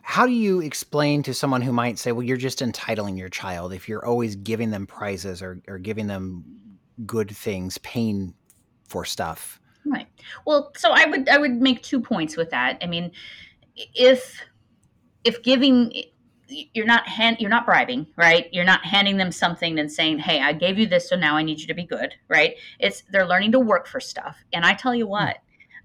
[0.03, 3.73] How do you explain to someone who might say, well, you're just entitling your child
[3.73, 6.43] if you're always giving them prizes or, or giving them
[7.07, 8.35] good things, paying
[8.89, 9.61] for stuff?
[9.85, 10.07] right
[10.47, 13.11] well so i would i would make two points with that i mean
[13.95, 14.41] if
[15.25, 15.93] if giving
[16.75, 20.41] you're not hand you're not bribing right you're not handing them something and saying hey
[20.41, 23.27] i gave you this so now i need you to be good right it's they're
[23.27, 25.13] learning to work for stuff and i tell you hmm.
[25.13, 25.39] what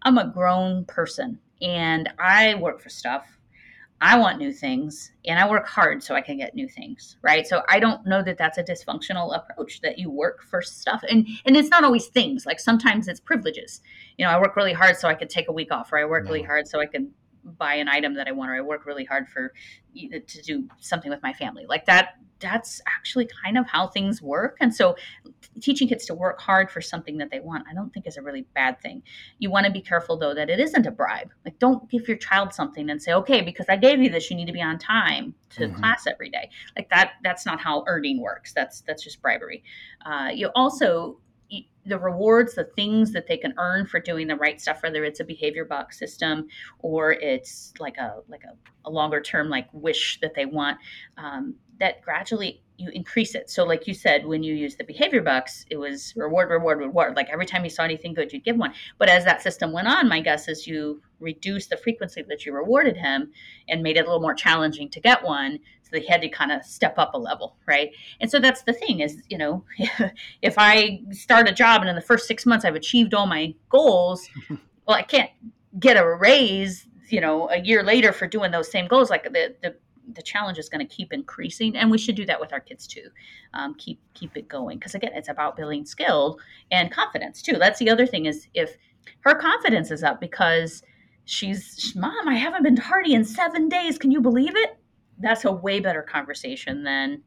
[0.04, 3.38] i'm a grown person and i work for stuff
[4.00, 7.48] I want new things and I work hard so I can get new things, right?
[7.48, 11.04] So I don't know that that's a dysfunctional approach that you work for stuff.
[11.10, 12.46] And and it's not always things.
[12.46, 13.82] Like sometimes it's privileges.
[14.18, 16.06] You know, I work really hard so I could take a week off or I
[16.06, 17.12] work really hard so I can
[17.58, 19.54] buy an item that I want or I work really hard for
[19.96, 21.66] to do something with my family.
[21.68, 24.58] Like that that's actually kind of how things work.
[24.60, 24.96] And so
[25.60, 28.22] teaching kids to work hard for something that they want, I don't think is a
[28.22, 29.02] really bad thing.
[29.40, 31.32] You want to be careful though that it isn't a bribe.
[31.46, 34.36] Like don't give your child something and say, "Okay, because I gave you this, you
[34.36, 35.76] need to be on time to Mhm.
[35.76, 38.54] class every day." Like that that's not how earning works.
[38.54, 39.64] That's that's just bribery.
[40.06, 41.20] Uh, you also
[41.86, 45.20] the rewards, the things that they can earn for doing the right stuff, whether it's
[45.20, 46.48] a behavior bucks system
[46.80, 48.54] or it's like a like a,
[48.88, 50.78] a longer term like wish that they want,
[51.18, 53.50] um, that gradually you increase it.
[53.50, 57.16] So, like you said, when you use the behavior bucks, it was reward, reward, reward.
[57.16, 58.74] Like every time you saw anything good, you'd give one.
[59.00, 62.54] But as that system went on, my guess is you reduced the frequency that you
[62.54, 63.32] rewarded him
[63.68, 65.60] and made it a little more challenging to get one.
[65.88, 67.92] So they had to kind of step up a level, right?
[68.20, 69.64] And so that's the thing is, you know,
[70.42, 73.54] if I start a job and in the first six months I've achieved all my
[73.70, 75.32] goals, well, I can't
[75.80, 79.10] get a raise, you know, a year later for doing those same goals.
[79.10, 79.76] Like the the
[80.14, 82.88] the challenge is going to keep increasing, and we should do that with our kids
[82.88, 83.10] too.
[83.54, 86.40] Um, keep keep it going because again, it's about building skill
[86.72, 87.54] and confidence too.
[87.54, 88.78] That's the other thing is if
[89.22, 90.84] her confidence is up because
[91.26, 93.98] she's mom, I haven't been tardy in seven days.
[93.98, 94.77] Can you believe it?
[95.20, 97.22] That's a way better conversation than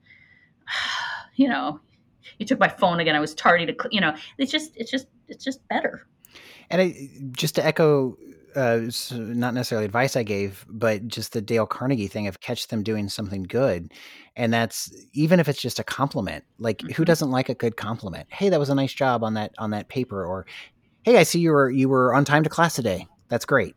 [1.37, 1.81] you know.
[2.39, 3.17] You took my phone again.
[3.17, 4.15] I was tardy to, you know.
[4.39, 6.07] It's just, it's just, it's just better.
[6.69, 8.17] And I, just to echo
[8.55, 12.83] uh, not necessarily advice I gave, but just the Dale Carnegie thing of catch them
[12.83, 13.93] doing something good.
[14.37, 16.45] And that's even if it's just a compliment.
[16.59, 17.07] Like who Mhm.
[17.07, 18.29] doesn't like a good compliment?
[18.31, 20.47] Hey, that was a nice job on that on that paper or
[21.05, 23.07] hey, I see you were you were on time to class today.
[23.29, 23.75] That's great.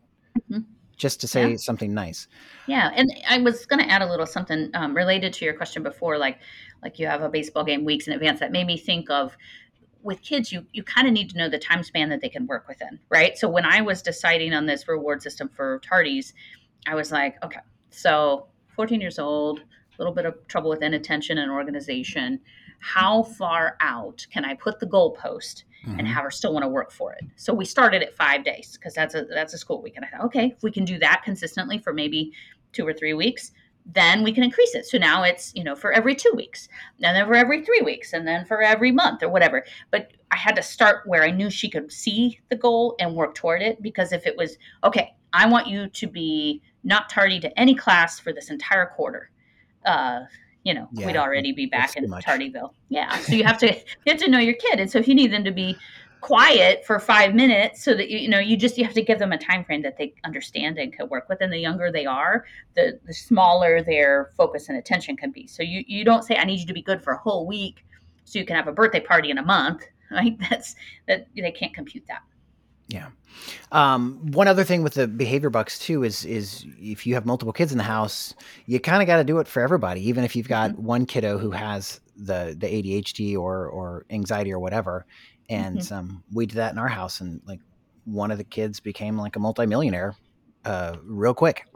[0.52, 0.66] Mhm.
[0.98, 1.58] Just to say Yeah.
[1.58, 2.28] something nice.
[2.68, 5.84] Yeah, and I was going to add a little something um, related to your question
[5.84, 6.40] before, like
[6.84, 8.40] like you have a baseball game weeks in advance.
[8.40, 9.36] That made me think of
[10.04, 12.46] with kids, you you kind of need to know the time span that they can
[12.46, 13.38] work within, right?
[13.38, 16.34] So when I was deciding on this reward system for tardies,
[16.86, 19.64] I was like, okay, so 14 years old, a
[19.98, 22.40] little bit of trouble with inattention and organization.
[22.84, 26.08] How far out can I put the goalpost and Mhm.
[26.08, 27.24] have her still want to work for it.
[27.38, 29.94] So we started at five days because that's a that's a school week.
[29.96, 32.34] And I thought, okay, if we can do that consistently for maybe
[32.74, 33.52] two or three weeks,
[33.86, 34.86] then we can increase it.
[34.86, 36.68] So now it's you know for every two weeks,
[37.02, 39.66] and then for every three weeks, and then for every month or whatever.
[39.92, 43.34] But I had to start where I knew she could see the goal and work
[43.36, 47.60] toward it because if it was okay, I want you to be not tardy to
[47.60, 49.30] any class for this entire quarter.
[49.86, 50.22] Uh,
[50.64, 52.10] you know, Yeah, we'd already be back in.
[52.10, 52.74] Tardyville.
[52.90, 53.18] Yeah.
[53.20, 53.68] So you have to
[54.06, 54.80] you have to know your kid.
[54.80, 55.78] And so if you need them to be
[56.24, 59.20] quiet for five minutes so that you, you know you just you have to give
[59.20, 62.06] them a time frame that they understand and can work with and the younger they
[62.06, 62.46] are
[62.76, 66.46] the the smaller their focus and attention can be so you you don't say i
[66.46, 67.86] need you to be good for a whole week
[68.24, 70.78] so you can have a birthday party in a month right that's
[71.10, 72.22] that they can't compute that
[73.72, 77.54] Um, one other thing with the behavior bucks too is is if you have multiple
[77.54, 78.34] kids in the house,
[78.66, 80.08] you kind of got to do it for everybody.
[80.08, 84.60] Even if you've got one kiddo who has the the ADHD or or anxiety or
[84.60, 85.06] whatever,
[85.50, 87.60] and um, we did that in our house, and like
[88.06, 90.16] one of the kids became like a multimillionaire
[90.66, 91.66] uh, real quick.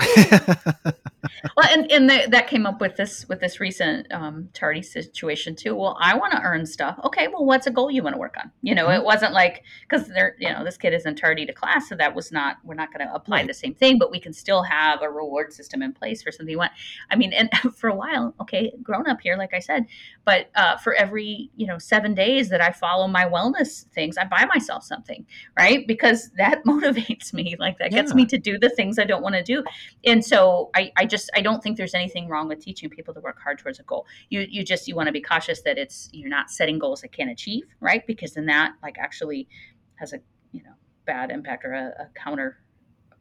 [1.55, 5.55] well and, and the, that came up with this with this recent um, tardy situation
[5.55, 5.75] too.
[5.75, 6.99] Well i want to earn stuff.
[7.03, 8.51] Okay well what's a goal you want to work on?
[8.61, 11.89] You know it wasn't like because they're you know this kid isn't tardy to class
[11.89, 13.47] so that was not we're not going to apply Right.
[13.47, 16.51] the same thing but we can still have a reward system in place for something
[16.51, 16.71] you want.
[17.11, 19.85] I mean and for a while okay grown up here like i said
[20.25, 24.23] but uh, for every you know seven days that i follow my wellness things i
[24.25, 25.25] buy myself something
[25.57, 25.87] right?
[25.87, 29.35] Because that motivates me like that gets me to do the things i don't want
[29.35, 29.63] to do.
[30.05, 33.19] And so I, I just i don't think there's anything wrong with teaching people to
[33.19, 34.05] work hard towards a goal.
[34.29, 37.11] You you just you want to be cautious that it's you're not setting goals that
[37.11, 38.03] can't achieve right?
[38.07, 39.49] Because then that like actually
[39.95, 40.19] has a
[40.51, 42.49] you know bad impact or a, a counter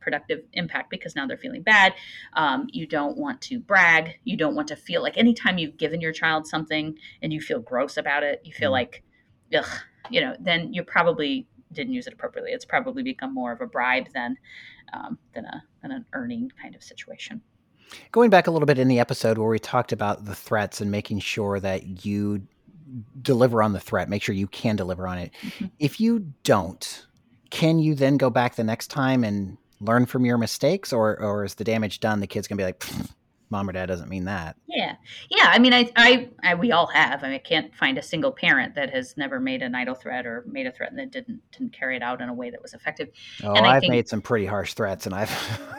[0.00, 1.92] productive impact because now they're feeling bad.
[2.34, 4.20] Um, you don't want to brag.
[4.22, 7.58] You don't want to feel like anytime you've given your child something and you feel
[7.60, 8.80] gross about it you feel Mhm.
[8.80, 9.02] like
[9.56, 9.72] ugh
[10.10, 13.66] you know then you're probably didn't use it appropriately it's probably become more of a
[13.66, 14.36] bribe than
[14.92, 17.40] um, than a than an earning kind of situation
[18.10, 20.90] Going back a little bit in the episode where we talked about the threats and
[20.90, 22.42] making sure that you
[23.22, 25.32] deliver on the threat, make sure you can deliver on it.
[25.42, 25.70] Mhm.
[25.78, 27.06] If you don't,
[27.50, 31.44] can you then go back the next time and learn from your mistakes, or or
[31.44, 32.20] is the damage done?
[32.20, 33.10] The kid's gonna be like, "Pfft,
[33.50, 34.96] "Mom or Dad doesn't mean that." Yeah,
[35.30, 35.46] yeah.
[35.48, 37.22] I mean, I, I, I, we all have.
[37.22, 40.26] I, mean, I can't find a single parent that has never made an idle threat
[40.26, 42.60] or made a threat and that didn't didn't carry it out in a way that
[42.62, 43.08] was effective.
[43.42, 45.30] Oh, And I I've think- made some pretty harsh threats, and I've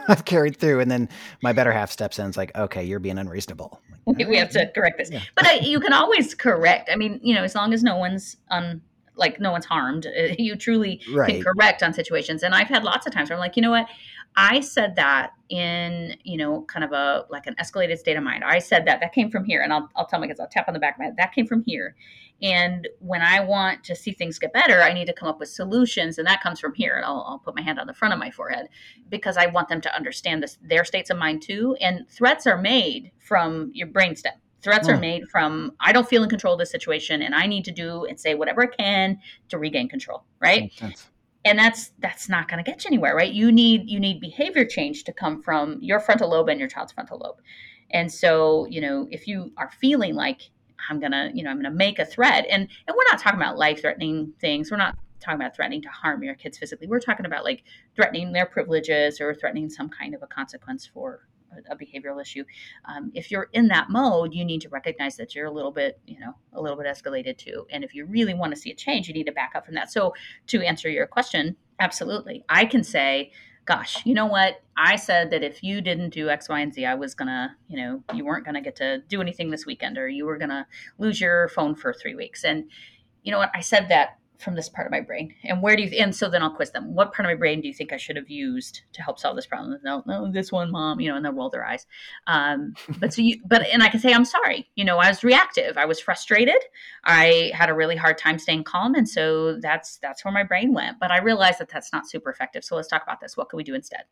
[0.07, 0.79] I've carried through.
[0.79, 1.09] And then
[1.41, 2.27] my better half steps in.
[2.27, 3.81] It's like, okay, you're being unreasonable.
[4.05, 5.21] Like, We, we have to correct this, Yeah.
[5.35, 6.89] but I, you can always correct.
[6.91, 8.81] I mean, you know, as long as no one's un,
[9.15, 11.29] like no one's harmed, you truly Right.
[11.29, 12.43] can correct on situations.
[12.43, 13.87] And I've had lots of times where I'm like, you know what,
[14.35, 18.43] I said that in you know kind of a like an escalated state of mind.
[18.43, 20.67] I said that that came from here, and I'll I'll tell my kids, I'll tap
[20.67, 21.15] on the back of my head.
[21.17, 21.95] That came from here.
[22.39, 25.49] And when I want to see things get better, I need to come up with
[25.49, 26.95] solutions, and that comes from here.
[26.95, 28.67] And I'll, I'll put my hand on the front of my forehead
[29.09, 31.75] because I want them to understand this their states of mind too.
[31.81, 34.33] And threats are made from your brainstem.
[34.61, 35.01] Threats are Mm.
[35.01, 38.05] made from I don't feel in control of this situation, and I need to do
[38.05, 40.23] and say whatever I can to regain control.
[40.39, 41.07] Right sense.
[41.47, 43.31] And that's that's not going to get you anywhere right?
[43.31, 46.91] You need you need behavior change to come from your frontal lobe and your child's
[46.91, 47.37] frontal lobe.
[47.91, 50.41] And so you know if you are feeling like
[50.89, 53.19] i'm going to you know i'm going to make a threat and and we're not
[53.19, 54.69] talking about life threatening things.
[54.69, 56.87] We're not talking about threatening to harm your kids physically.
[56.87, 57.63] We're talking about like
[57.95, 61.27] threatening their privileges or threatening some kind of a consequence for
[61.69, 62.43] a, behavioral issue
[62.85, 65.99] um, if you're in that mode you need to recognize that you're a little bit
[66.05, 68.75] you know a little bit escalated too and if you really want to see a
[68.75, 70.13] change you need to back up from that so
[70.47, 72.43] to answer your question, absolutely.
[72.49, 73.31] I can say,
[73.65, 74.61] gosh, you know what?
[74.77, 77.77] I said that if you didn't do X, Y, and Z, I was to, you
[77.77, 80.65] know, you weren't to get to do anything this weekend or you were to
[80.97, 82.43] lose your phone for three weeks.
[82.43, 82.69] And
[83.23, 83.51] you know what?
[83.53, 85.33] I said that from this part of my brain?
[85.43, 86.93] And where do you and so then i'll quiz them.
[86.93, 89.35] What part of my brain do you think i should have used to help solve
[89.35, 89.79] this problem?
[89.83, 91.85] No no this one mom you know and they'll roll their eyes.
[92.27, 94.69] Um, but so you but and i can say i'm sorry.
[94.75, 95.77] You know i was reactive.
[95.77, 96.61] I was frustrated.
[97.03, 98.95] I had a really hard time staying calm.
[98.95, 100.99] And so that's that's where my brain went.
[100.99, 102.63] But i realized that that's not super effective.
[102.63, 103.37] So let's talk about this.
[103.37, 104.03] What can we do instead?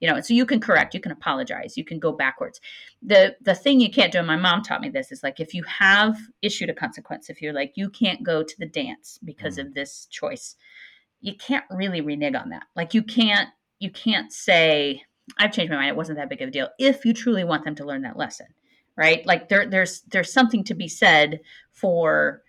[0.00, 0.94] You know and so you can correct.
[0.94, 1.76] You can apologize.
[1.76, 2.60] You can go backwards.
[3.02, 5.54] The the thing you can't do and my mom taught me this is like if
[5.54, 9.56] you have issued a consequence if you're like you can't go to the dance because
[9.56, 9.66] mm.
[9.66, 10.56] of this choice.
[11.20, 12.64] You can't really renege on that.
[12.76, 13.48] Like you can't
[13.78, 15.02] you can't say
[15.38, 15.88] i've changed my mind.
[15.88, 18.16] It wasn't that big of a deal if you truly want them to learn that
[18.16, 18.46] lesson
[18.96, 19.24] right?
[19.26, 21.40] Like there there's there's something to be said
[21.72, 22.42] for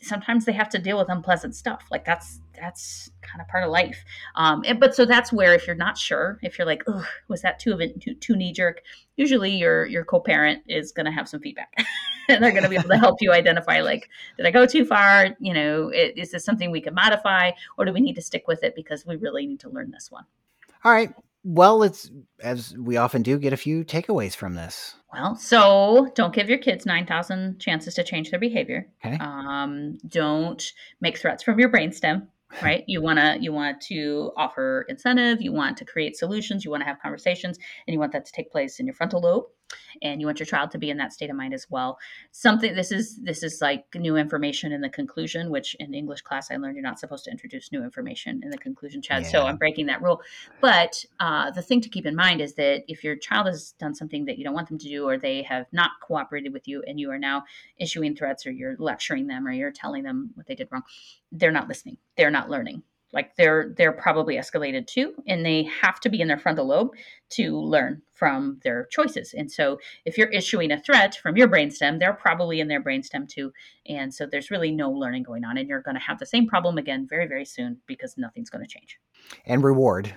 [0.00, 1.84] sometimes they have to deal with unpleasant stuff.
[1.90, 4.04] Like that's that's kind of part of life.
[4.36, 6.82] Um and, but so that's where if you're not sure if you're like
[7.28, 8.82] was that too too, too knee jerk
[9.16, 11.72] usually your your co-parent is going to have some feedback.
[12.26, 14.08] And they're going to be able to help you identify like
[14.38, 15.36] did i go too far?
[15.40, 18.64] You know is this something we can modify or do we need to stick with
[18.64, 20.24] it because we really need to learn this one?
[20.84, 21.12] All right.
[21.44, 22.10] Well, it's
[22.40, 24.94] as we often do, get a few takeaways from this.
[25.14, 28.88] Well, so don't give your kids 9,000 chances to change their behavior.
[29.04, 29.16] Okay.
[29.18, 32.26] Um, don't make threats from your brainstem
[32.62, 36.70] right you want to you want to offer incentive you want to create solutions you
[36.70, 39.44] want to have conversations and you want that to take place in your frontal lobe
[40.02, 41.98] and you want your child to be in that state of mind as well.
[42.32, 46.50] Something this is this is like new information in the conclusion which in english class
[46.50, 49.28] i learned you're not supposed to introduce new information in the conclusion chad yeah.
[49.28, 50.20] so i'm breaking that rule.
[50.60, 53.94] But uh, the thing to keep in mind is that if your child has done
[53.94, 56.82] something that you don't want them to do or they have not cooperated with you
[56.86, 57.44] and you are now
[57.78, 60.82] issuing threats or you're lecturing them or you're telling them what they did wrong
[61.32, 61.98] they're not listening.
[62.16, 62.82] They're not learning
[63.14, 66.90] like they're they're probably escalated too and they have to be in their frontal lobe
[67.30, 69.34] to learn from their choices.
[69.34, 73.28] And so if you're issuing a threat from your brainstem they're probably in their brainstem
[73.28, 73.52] too.
[73.88, 76.46] And so there's really no learning going on and you're going to have the same
[76.46, 78.98] problem again very very soon because nothing's going to change.
[79.46, 80.14] And reward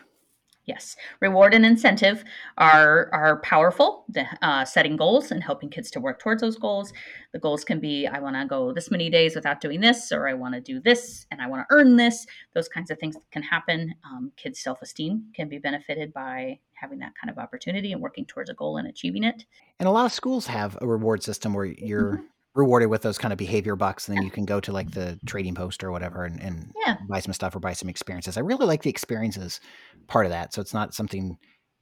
[0.68, 2.26] Yes, reward and incentive
[2.58, 4.04] are are powerful.
[4.10, 6.92] The, uh, setting goals and helping kids to work towards those goals.
[7.32, 10.28] The goals can be I want to go this many days without doing this, or
[10.28, 12.28] I want to do this and I want to earn this.
[12.54, 13.96] Those kinds of things can happen.
[14.04, 18.26] Um, kids' self esteem can be benefited by having that kind of opportunity and working
[18.26, 19.46] towards a goal and achieving it.
[19.80, 22.26] And a lot of schools have a reward system where you're mm-hmm
[22.58, 25.20] rewarded with those kind of behavior bucks, and then you can go to like the
[25.26, 26.98] trading post or whatever and, and yeah.
[27.08, 28.36] buy some stuff or buy some experiences.
[28.36, 29.62] I really like the experiences
[30.08, 30.54] part of that.
[30.54, 31.38] So it's not something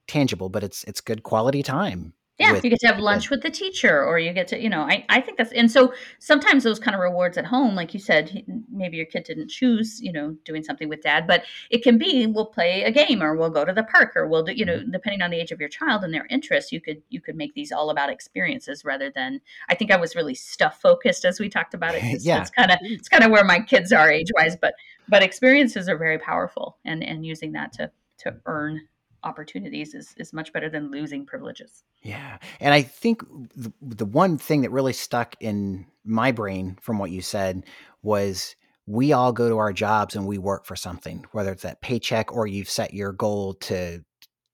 [0.08, 3.42] tangible, but it's it's good quality time yeah, with, you get to have lunch with
[3.42, 6.66] the teacher, or you get to, you know, I, I think that's, and so sometimes
[6.66, 10.12] those kind of rewards at home, like you said, maybe your kid didn't choose, you
[10.12, 13.50] know, doing something with dad, but it can be we'll play a game, or we'll
[13.50, 14.92] go to the park, or we'll do, you know, mm-hmm.
[14.92, 17.54] depending on the age of your child and their interests, you could you could make
[17.54, 19.40] these all about experiences rather than.
[19.70, 22.04] I think I was really stuff focused as we talked about it.
[22.22, 24.74] yeah, it's kind of it's kind of where my kids are age wise, but
[25.08, 28.88] but experiences are very powerful, and and using that to to earn
[29.26, 31.84] opportunities is, is much better than losing privileges.
[32.04, 32.38] Yeah.
[32.60, 33.22] And I think
[33.56, 37.66] the, the one thing that really stuck in my brain from what you said
[38.04, 38.56] was
[38.86, 42.32] we all go to our jobs and we work for something, whether it's that paycheck
[42.32, 44.04] or you've set your goal to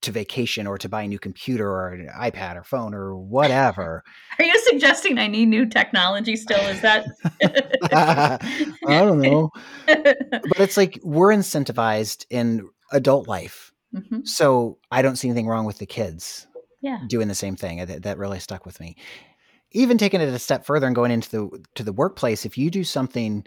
[0.01, 4.03] to vacation or to buy a new computer or an iPad or phone or whatever.
[4.39, 6.59] Are you suggesting I need new technology still?
[6.61, 7.05] Is that
[8.87, 9.51] I don't know.
[9.85, 14.23] but it's like we're incentivized in adult life Mm-hmm.
[14.23, 16.47] So I don't see anything wrong with the kids
[16.81, 16.99] yeah.
[17.07, 17.85] doing the same thing.
[17.85, 18.95] That, that really stuck with me.
[19.71, 22.69] Even taking it a step further and going into the to the workplace, if you
[22.69, 23.45] do something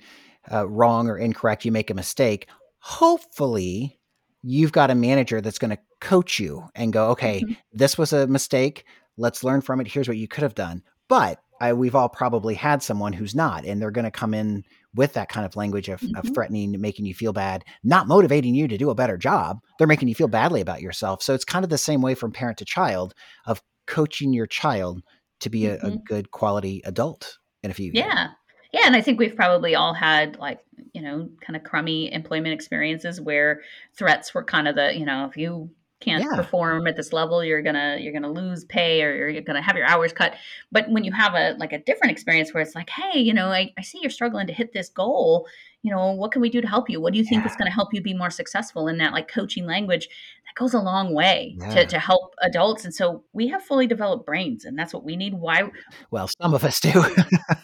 [0.51, 2.49] uh, wrong or incorrect, you make a mistake.
[2.79, 3.99] Hopefully,
[4.43, 7.53] you've got a manager that's going to coach you and go, okay, mm-hmm.
[7.73, 8.85] this was a mistake.
[9.17, 9.89] Let's learn from it.
[9.89, 10.83] Here's what you could have done.
[11.09, 14.65] But I, we've all probably had someone who's not, and they're going to come in
[14.95, 16.17] with that kind of language of, mm-hmm.
[16.17, 19.59] of, threatening, making you feel bad, not motivating you to do a better job.
[19.79, 21.23] They're making you feel badly about yourself.
[21.23, 23.15] So it's kind of the same way from parent to child
[23.47, 25.03] of coaching your child
[25.41, 25.85] to be mm-hmm.
[25.85, 26.05] a, a, mm-hmm.
[26.07, 28.05] good quality adult in a few yeah.
[28.05, 28.31] Years.
[28.73, 30.59] Yeah, and I think we've probably all had like,
[30.93, 33.63] you know, kind of crummy employment experiences where
[33.97, 35.71] threats were kind of the, you know, if you
[36.05, 36.37] can't yeah.
[36.37, 39.87] perform at this level you're gonna you're gonna lose pay or you're gonna have your
[39.87, 40.35] hours cut
[40.71, 43.49] but when you have a like a different experience where it's like hey you know
[43.49, 45.47] i, I see you're struggling to hit this goal
[45.83, 47.51] you know what can we do to help you what do you think yeah.
[47.51, 50.09] is going to help you be more successful in that like coaching language
[50.47, 51.75] that goes a long way yeah.
[51.75, 55.15] to, to help adults and so we have fully developed brains and that's what we
[55.15, 55.71] need why
[56.11, 56.93] well some of us do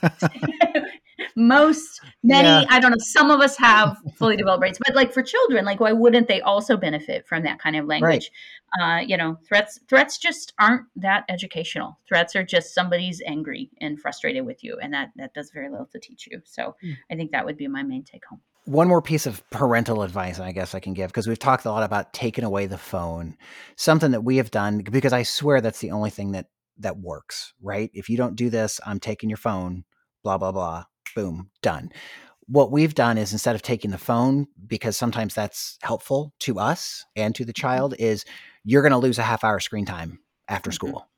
[1.37, 2.65] most many yeah.
[2.69, 5.81] i don't know some of us have fully developed brains but like for children like
[5.81, 8.31] why wouldn't they also benefit from that kind of language
[8.79, 8.99] right.
[8.99, 14.01] uh, you know threats threats just aren't that educational threats are just somebody's angry and
[14.01, 16.97] frustrated with you and that that does very little to teach you so mm.
[17.11, 20.39] i think that would be my main take home one more piece of parental advice
[20.39, 23.37] I guess I can give because we've talked a lot about taking away the phone.
[23.75, 26.47] Something that we have done because I swear that's the only thing that
[26.79, 27.91] that works, right?
[27.95, 29.85] If you don't do this, I'm taking your phone,
[30.23, 30.85] blah blah blah.
[31.15, 31.91] Boom, done.
[32.47, 37.05] What we've done is instead of taking the phone because sometimes that's helpful to us
[37.17, 37.61] and to the Mm-hmm.
[37.63, 38.25] child is
[38.65, 40.73] you're going to lose a half hour screen time after Mhm.
[40.73, 41.09] school.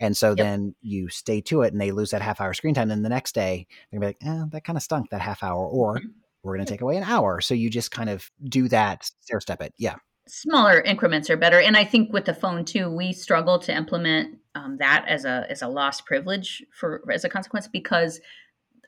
[0.00, 0.36] And so Yep.
[0.36, 2.90] then you stay to it and they lose that half hour screen time.
[2.90, 5.42] And the next day, they're gonna be like, eh, that kind of stunk that half
[5.42, 5.66] hour.
[5.66, 6.12] Or Mhm.
[6.42, 7.40] we're going to take away an hour.
[7.40, 9.74] So you just kind of do that, stair step it.
[9.78, 9.96] Yeah.
[10.28, 14.38] smaller increments are better and i think with the phone too we struggle to implement
[14.54, 18.20] um, that as a as a lost privilege for as a consequence because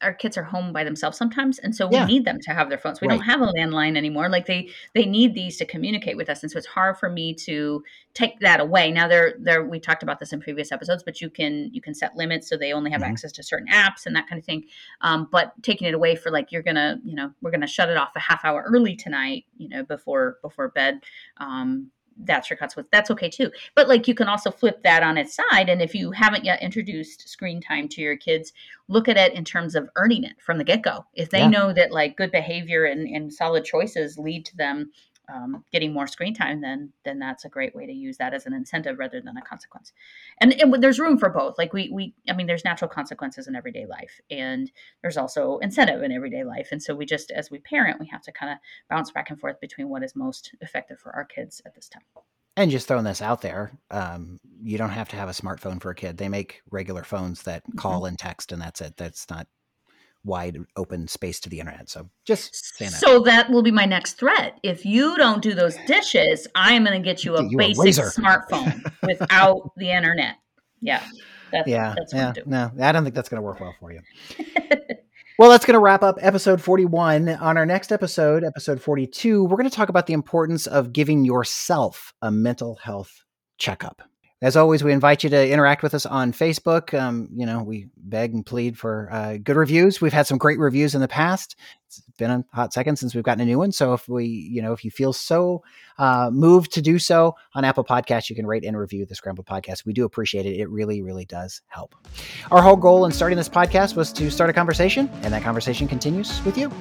[0.03, 2.07] our kids are home by themselves sometimes and so we Yeah.
[2.07, 5.05] need them to have their phones we don't have a landline anymore like they they
[5.05, 7.83] need these to communicate with us and so it's hard for me to
[8.15, 11.29] take that away now there there we talked about this in previous episodes but you
[11.31, 13.07] can you can set limits so they only have Mhm.
[13.07, 14.65] access to certain apps and that kind of thing
[15.03, 17.97] um, but taking it away for like you're gonna you know we're gonna shut it
[17.97, 21.01] off a half hour early tonight you know before before bed
[21.39, 21.91] um,
[22.25, 22.89] that's your consequence.
[22.93, 23.51] That's okay too.
[23.75, 25.69] But like you can also flip that on its side.
[25.69, 28.53] And if you haven't yet introduced screen time to your kids,
[28.89, 31.05] look at it in terms of earning it from the get go.
[31.15, 31.49] If they Yeah.
[31.49, 34.91] know that like good behavior and, and solid choices lead to them
[35.33, 38.47] um, getting more screen time, then then that's a great way to use that as
[38.47, 39.93] an incentive rather than a consequence.
[40.41, 41.59] And, and there's room for both.
[41.59, 44.71] Like we we I mean, there's natural consequences in everyday life, and
[45.03, 46.69] there's also incentive in everyday life.
[46.73, 48.59] And so we just as we parent, we have to kind of
[48.89, 52.03] bounce back and forth between what is most effective for our kids at this time.
[52.57, 55.91] And just throwing this out there, um, you don't have to have a smartphone for
[55.91, 56.19] a kid.
[56.19, 58.97] They make regular phones that call and text, and that's it.
[58.97, 59.47] That's not
[60.25, 61.89] wide open space to the internet.
[61.89, 63.01] So just saying that.
[63.01, 64.59] So that will be my next threat.
[64.63, 67.85] If you don't do those dishes, I am going to get you a you basic
[67.85, 68.11] razor.
[68.11, 70.37] smartphone without the internet.
[70.81, 71.03] Yeah.
[71.53, 74.01] That's, yeah, that's yeah, no, I don't think that's going to work well for you.
[75.41, 77.31] Well, that's going to wrap up episode 41.
[77.31, 81.25] On our next episode, episode 42, we're going to talk about the importance of giving
[81.25, 83.25] yourself a mental health
[83.57, 84.03] checkup.
[84.43, 86.99] As always, we invite you to interact with us on Facebook.
[86.99, 90.01] Um, you know, we beg and plead for uh, good reviews.
[90.01, 91.57] We've had some great reviews in the past.
[91.87, 93.71] It's been a hot second since we've gotten a new one.
[93.71, 95.63] So if we, you know, if you feel so
[95.99, 99.45] uh, moved to do so on Apple Podcasts, you can rate and review the Scramble
[99.45, 99.85] Podcast.
[99.85, 100.59] We do appreciate it.
[100.59, 101.95] It really, really does help.
[102.51, 105.87] Our whole goal in starting this podcast was to start a conversation, and that conversation
[105.87, 106.73] continues with you.